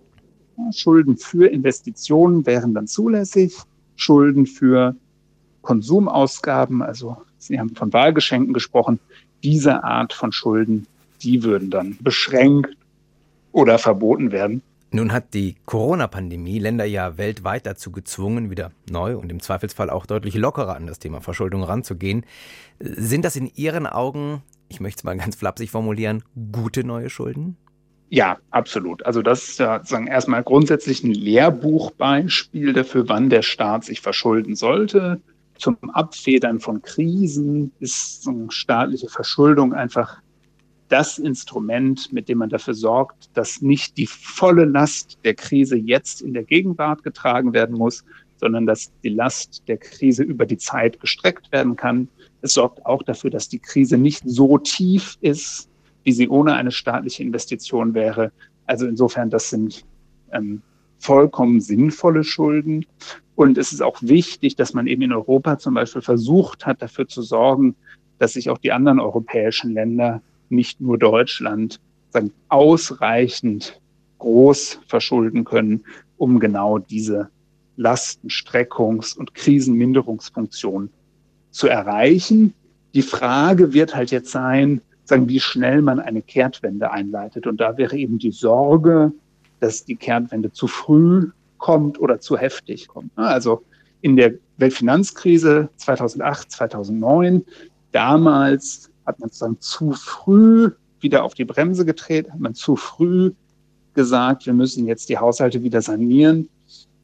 Schulden 0.72 1.16
für 1.16 1.46
Investitionen 1.46 2.44
wären 2.44 2.74
dann 2.74 2.88
zulässig, 2.88 3.54
Schulden 3.94 4.46
für 4.46 4.96
Konsumausgaben, 5.62 6.82
also 6.82 7.16
Sie 7.38 7.60
haben 7.60 7.74
von 7.74 7.92
Wahlgeschenken 7.92 8.54
gesprochen, 8.54 8.98
diese 9.44 9.84
Art 9.84 10.12
von 10.12 10.32
Schulden, 10.32 10.86
die 11.22 11.44
würden 11.44 11.70
dann 11.70 11.96
beschränkt 12.00 12.76
oder 13.52 13.78
verboten 13.78 14.32
werden. 14.32 14.62
Nun 14.90 15.12
hat 15.12 15.34
die 15.34 15.56
Corona-Pandemie 15.66 16.58
Länder 16.58 16.84
ja 16.84 17.18
weltweit 17.18 17.66
dazu 17.66 17.90
gezwungen, 17.90 18.50
wieder 18.50 18.70
neu 18.88 19.16
und 19.16 19.30
im 19.30 19.40
Zweifelsfall 19.40 19.90
auch 19.90 20.06
deutlich 20.06 20.34
lockerer 20.34 20.76
an 20.76 20.86
das 20.86 21.00
Thema 21.00 21.20
Verschuldung 21.20 21.64
ranzugehen. 21.64 22.24
Sind 22.78 23.24
das 23.24 23.34
in 23.34 23.50
Ihren 23.54 23.86
Augen, 23.86 24.42
ich 24.68 24.80
möchte 24.80 25.00
es 25.00 25.04
mal 25.04 25.16
ganz 25.16 25.34
flapsig 25.34 25.70
formulieren, 25.70 26.22
gute 26.52 26.84
neue 26.84 27.10
Schulden? 27.10 27.56
Ja, 28.08 28.38
absolut. 28.50 29.04
Also 29.04 29.22
das 29.22 29.48
ist 29.48 29.58
ja 29.58 29.84
sagen 29.84 30.06
erstmal 30.06 30.44
grundsätzlich 30.44 31.02
ein 31.02 31.12
Lehrbuchbeispiel 31.12 32.72
dafür, 32.72 33.08
wann 33.08 33.30
der 33.30 33.42
Staat 33.42 33.84
sich 33.84 34.00
verschulden 34.00 34.54
sollte. 34.54 35.20
Zum 35.58 35.76
Abfedern 35.90 36.60
von 36.60 36.82
Krisen 36.82 37.72
ist 37.78 38.28
staatliche 38.48 39.08
Verschuldung 39.08 39.72
einfach 39.72 40.20
das 40.88 41.18
Instrument, 41.18 42.12
mit 42.12 42.28
dem 42.28 42.38
man 42.38 42.50
dafür 42.50 42.74
sorgt, 42.74 43.30
dass 43.34 43.62
nicht 43.62 43.96
die 43.96 44.06
volle 44.06 44.64
Last 44.64 45.18
der 45.24 45.34
Krise 45.34 45.76
jetzt 45.76 46.22
in 46.22 46.34
der 46.34 46.44
Gegenwart 46.44 47.02
getragen 47.02 47.52
werden 47.52 47.76
muss, 47.76 48.04
sondern 48.36 48.66
dass 48.66 48.92
die 49.02 49.08
Last 49.08 49.62
der 49.68 49.78
Krise 49.78 50.22
über 50.22 50.44
die 50.44 50.58
Zeit 50.58 51.00
gestreckt 51.00 51.50
werden 51.52 51.76
kann. 51.76 52.08
Es 52.42 52.54
sorgt 52.54 52.84
auch 52.84 53.02
dafür, 53.02 53.30
dass 53.30 53.48
die 53.48 53.58
Krise 53.58 53.96
nicht 53.96 54.22
so 54.26 54.58
tief 54.58 55.16
ist, 55.20 55.68
wie 56.02 56.12
sie 56.12 56.28
ohne 56.28 56.54
eine 56.54 56.70
staatliche 56.70 57.22
Investition 57.22 57.94
wäre. 57.94 58.32
Also 58.66 58.86
insofern, 58.86 59.30
das 59.30 59.50
sind 59.50 59.84
ähm, 60.32 60.62
vollkommen 60.98 61.60
sinnvolle 61.60 62.24
Schulden. 62.24 62.84
Und 63.36 63.58
es 63.58 63.72
ist 63.72 63.82
auch 63.82 64.00
wichtig, 64.00 64.56
dass 64.56 64.74
man 64.74 64.86
eben 64.86 65.02
in 65.02 65.12
Europa 65.12 65.58
zum 65.58 65.74
Beispiel 65.74 66.02
versucht 66.02 66.66
hat, 66.66 66.82
dafür 66.82 67.08
zu 67.08 67.22
sorgen, 67.22 67.74
dass 68.18 68.34
sich 68.34 68.48
auch 68.48 68.58
die 68.58 68.72
anderen 68.72 69.00
europäischen 69.00 69.72
Länder, 69.72 70.22
nicht 70.50 70.80
nur 70.80 70.98
Deutschland, 70.98 71.80
sagen, 72.10 72.32
ausreichend 72.48 73.80
groß 74.18 74.80
verschulden 74.86 75.44
können, 75.44 75.84
um 76.16 76.38
genau 76.38 76.78
diese 76.78 77.28
Lastenstreckungs- 77.76 79.16
und 79.16 79.34
Krisenminderungsfunktion 79.34 80.90
zu 81.50 81.66
erreichen. 81.66 82.54
Die 82.94 83.02
Frage 83.02 83.72
wird 83.72 83.96
halt 83.96 84.12
jetzt 84.12 84.30
sein, 84.30 84.80
sagen, 85.04 85.28
wie 85.28 85.40
schnell 85.40 85.82
man 85.82 85.98
eine 85.98 86.22
Kehrtwende 86.22 86.90
einleitet. 86.90 87.46
Und 87.46 87.60
da 87.60 87.76
wäre 87.76 87.96
eben 87.96 88.18
die 88.18 88.30
Sorge, 88.30 89.12
dass 89.58 89.84
die 89.84 89.96
Kehrtwende 89.96 90.52
zu 90.52 90.68
früh 90.68 91.30
kommt 91.64 91.98
oder 91.98 92.20
zu 92.20 92.36
heftig 92.36 92.88
kommt. 92.88 93.10
Also 93.16 93.62
in 94.02 94.16
der 94.16 94.34
Weltfinanzkrise 94.58 95.70
2008, 95.76 96.52
2009, 96.52 97.42
damals 97.90 98.90
hat 99.06 99.18
man 99.18 99.30
sozusagen 99.30 99.60
zu 99.60 99.92
früh 99.92 100.72
wieder 101.00 101.24
auf 101.24 101.32
die 101.32 101.46
Bremse 101.46 101.86
getreten, 101.86 102.34
hat 102.34 102.40
man 102.40 102.54
zu 102.54 102.76
früh 102.76 103.32
gesagt, 103.94 104.44
wir 104.44 104.52
müssen 104.52 104.86
jetzt 104.86 105.08
die 105.08 105.16
Haushalte 105.16 105.62
wieder 105.62 105.80
sanieren. 105.80 106.50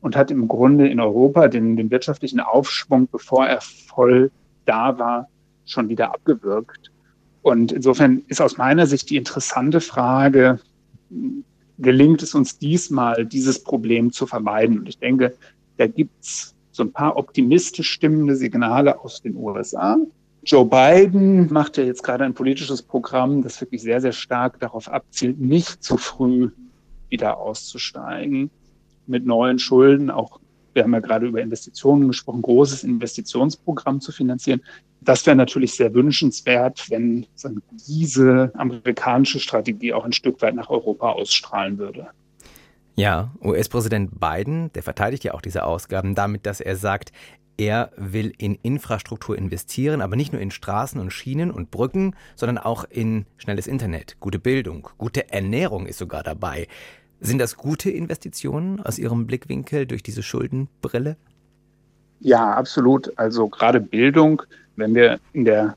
und 0.02 0.14
hat 0.14 0.30
im 0.30 0.46
Grunde 0.46 0.88
in 0.88 1.00
Europa 1.00 1.48
den, 1.48 1.76
den 1.76 1.90
wirtschaftlichen 1.90 2.40
Aufschwung, 2.40 3.08
bevor 3.10 3.46
er 3.46 3.62
voll 3.62 4.30
da 4.66 4.98
war, 4.98 5.28
schon 5.64 5.88
wieder 5.88 6.12
abgewirkt. 6.12 6.90
Und 7.40 7.72
insofern 7.72 8.22
ist 8.28 8.42
aus 8.42 8.58
meiner 8.58 8.86
Sicht 8.86 9.08
die 9.08 9.16
interessante 9.16 9.80
Frage, 9.80 10.58
gelingt 11.80 12.22
es 12.22 12.34
uns 12.34 12.58
diesmal, 12.58 13.26
dieses 13.26 13.62
Problem 13.62 14.12
zu 14.12 14.26
vermeiden? 14.26 14.78
Und 14.78 14.88
ich 14.88 14.98
denke, 14.98 15.34
da 15.76 15.86
gibt's 15.86 16.54
so 16.70 16.82
ein 16.82 16.92
paar 16.92 17.16
optimistisch 17.16 17.90
stimmende 17.90 18.36
Signale 18.36 19.00
aus 19.00 19.22
den 19.22 19.36
USA. 19.36 19.96
Joe 20.44 20.64
Biden 20.64 21.52
macht 21.52 21.76
ja 21.76 21.84
jetzt 21.84 22.02
gerade 22.02 22.24
ein 22.24 22.34
politisches 22.34 22.82
Programm, 22.82 23.42
das 23.42 23.60
wirklich 23.60 23.82
sehr, 23.82 24.00
sehr 24.00 24.12
stark 24.12 24.58
darauf 24.60 24.88
abzielt, 24.88 25.38
nicht 25.38 25.82
zu 25.82 25.96
früh 25.96 26.50
wieder 27.10 27.38
auszusteigen 27.38 28.50
mit 29.06 29.26
neuen 29.26 29.58
Schulden, 29.58 30.10
auch 30.10 30.40
wir 30.74 30.82
haben 30.82 30.92
ja 30.92 31.00
gerade 31.00 31.26
über 31.26 31.40
Investitionen 31.40 32.08
gesprochen, 32.08 32.42
großes 32.42 32.84
Investitionsprogramm 32.84 34.00
zu 34.00 34.12
finanzieren. 34.12 34.60
Das 35.00 35.24
wäre 35.26 35.36
natürlich 35.36 35.74
sehr 35.74 35.92
wünschenswert, 35.94 36.90
wenn 36.90 37.26
diese 37.88 38.52
amerikanische 38.54 39.40
Strategie 39.40 39.92
auch 39.92 40.04
ein 40.04 40.12
Stück 40.12 40.42
weit 40.42 40.54
nach 40.54 40.70
Europa 40.70 41.10
ausstrahlen 41.10 41.78
würde. 41.78 42.08
Ja, 42.96 43.32
US-Präsident 43.42 44.20
Biden, 44.20 44.72
der 44.74 44.82
verteidigt 44.82 45.24
ja 45.24 45.32
auch 45.32 45.40
diese 45.40 45.64
Ausgaben 45.64 46.14
damit, 46.14 46.44
dass 46.44 46.60
er 46.60 46.76
sagt, 46.76 47.12
er 47.56 47.90
will 47.96 48.32
in 48.38 48.54
Infrastruktur 48.62 49.36
investieren, 49.36 50.00
aber 50.00 50.16
nicht 50.16 50.32
nur 50.32 50.40
in 50.40 50.50
Straßen 50.50 50.98
und 50.98 51.10
Schienen 51.10 51.50
und 51.50 51.70
Brücken, 51.70 52.16
sondern 52.34 52.58
auch 52.58 52.84
in 52.84 53.26
schnelles 53.36 53.66
Internet, 53.66 54.16
gute 54.18 54.38
Bildung, 54.38 54.88
gute 54.96 55.30
Ernährung 55.30 55.86
ist 55.86 55.98
sogar 55.98 56.22
dabei. 56.22 56.68
Sind 57.20 57.38
das 57.38 57.56
gute 57.56 57.90
Investitionen 57.90 58.80
aus 58.80 58.98
Ihrem 58.98 59.26
Blickwinkel 59.26 59.86
durch 59.86 60.02
diese 60.02 60.22
Schuldenbrille? 60.22 61.16
Ja, 62.20 62.54
absolut. 62.54 63.12
Also 63.18 63.48
gerade 63.48 63.80
Bildung, 63.80 64.42
wenn 64.76 64.94
wir 64.94 65.20
in 65.32 65.44
der 65.44 65.76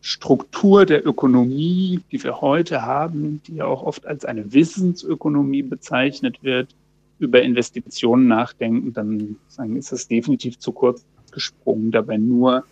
Struktur 0.00 0.86
der 0.86 1.06
Ökonomie, 1.06 2.00
die 2.12 2.22
wir 2.22 2.40
heute 2.40 2.82
haben, 2.82 3.40
die 3.46 3.56
ja 3.56 3.64
auch 3.64 3.82
oft 3.82 4.06
als 4.06 4.24
eine 4.24 4.52
Wissensökonomie 4.52 5.62
bezeichnet 5.62 6.42
wird, 6.42 6.74
über 7.18 7.42
Investitionen 7.42 8.28
nachdenken, 8.28 8.92
dann 8.92 9.36
ist 9.76 9.92
es 9.92 10.06
definitiv 10.06 10.58
zu 10.58 10.72
kurz 10.72 11.04
gesprungen, 11.32 11.90
dabei 11.90 12.18
nur 12.18 12.64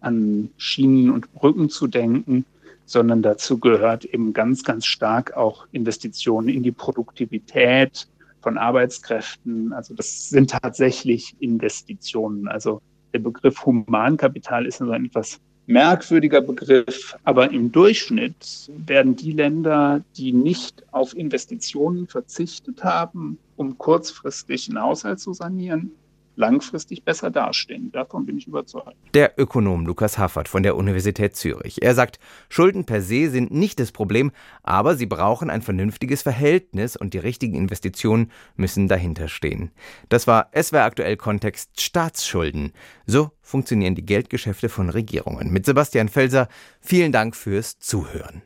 an 0.00 0.50
Schienen 0.56 1.10
und 1.10 1.32
Brücken 1.34 1.70
zu 1.70 1.86
denken 1.86 2.44
sondern 2.84 3.22
dazu 3.22 3.58
gehört 3.58 4.04
eben 4.04 4.32
ganz, 4.32 4.64
ganz 4.64 4.86
stark 4.86 5.36
auch 5.36 5.66
Investitionen 5.72 6.48
in 6.48 6.62
die 6.62 6.72
Produktivität 6.72 8.08
von 8.40 8.58
Arbeitskräften. 8.58 9.72
Also 9.72 9.94
das 9.94 10.28
sind 10.28 10.50
tatsächlich 10.50 11.34
Investitionen. 11.40 12.48
Also 12.48 12.80
der 13.12 13.20
Begriff 13.20 13.64
Humankapital 13.64 14.66
ist 14.66 14.78
so 14.78 14.90
ein 14.90 15.06
etwas 15.06 15.40
merkwürdiger 15.66 16.40
Begriff, 16.40 17.16
aber 17.22 17.50
im 17.52 17.70
Durchschnitt 17.70 18.70
werden 18.76 19.14
die 19.14 19.32
Länder, 19.32 20.02
die 20.16 20.32
nicht 20.32 20.82
auf 20.92 21.16
Investitionen 21.16 22.08
verzichtet 22.08 22.82
haben, 22.82 23.38
um 23.56 23.78
kurzfristig 23.78 24.68
einen 24.68 24.82
Haushalt 24.82 25.20
zu 25.20 25.32
sanieren, 25.32 25.92
langfristig 26.36 27.04
besser 27.04 27.30
dastehen. 27.30 27.92
Davon 27.92 28.26
bin 28.26 28.38
ich 28.38 28.46
überzeugt. 28.46 28.96
Der 29.14 29.38
Ökonom 29.38 29.86
Lukas 29.86 30.18
Haffert 30.18 30.48
von 30.48 30.62
der 30.62 30.76
Universität 30.76 31.36
Zürich. 31.36 31.82
Er 31.82 31.94
sagt, 31.94 32.18
Schulden 32.48 32.84
per 32.84 33.02
se 33.02 33.30
sind 33.30 33.50
nicht 33.50 33.80
das 33.80 33.92
Problem, 33.92 34.32
aber 34.62 34.96
sie 34.96 35.06
brauchen 35.06 35.50
ein 35.50 35.62
vernünftiges 35.62 36.22
Verhältnis 36.22 36.96
und 36.96 37.14
die 37.14 37.18
richtigen 37.18 37.54
Investitionen 37.54 38.30
müssen 38.56 38.88
dahinter 38.88 39.28
stehen. 39.28 39.70
Das 40.08 40.26
war 40.26 40.50
SWR 40.54 40.84
aktuell 40.84 41.16
Kontext 41.16 41.80
Staatsschulden. 41.80 42.72
So 43.06 43.30
funktionieren 43.40 43.94
die 43.94 44.06
Geldgeschäfte 44.06 44.68
von 44.68 44.90
Regierungen. 44.90 45.52
Mit 45.52 45.66
Sebastian 45.66 46.08
Felser, 46.08 46.48
vielen 46.80 47.12
Dank 47.12 47.36
fürs 47.36 47.78
Zuhören. 47.78 48.42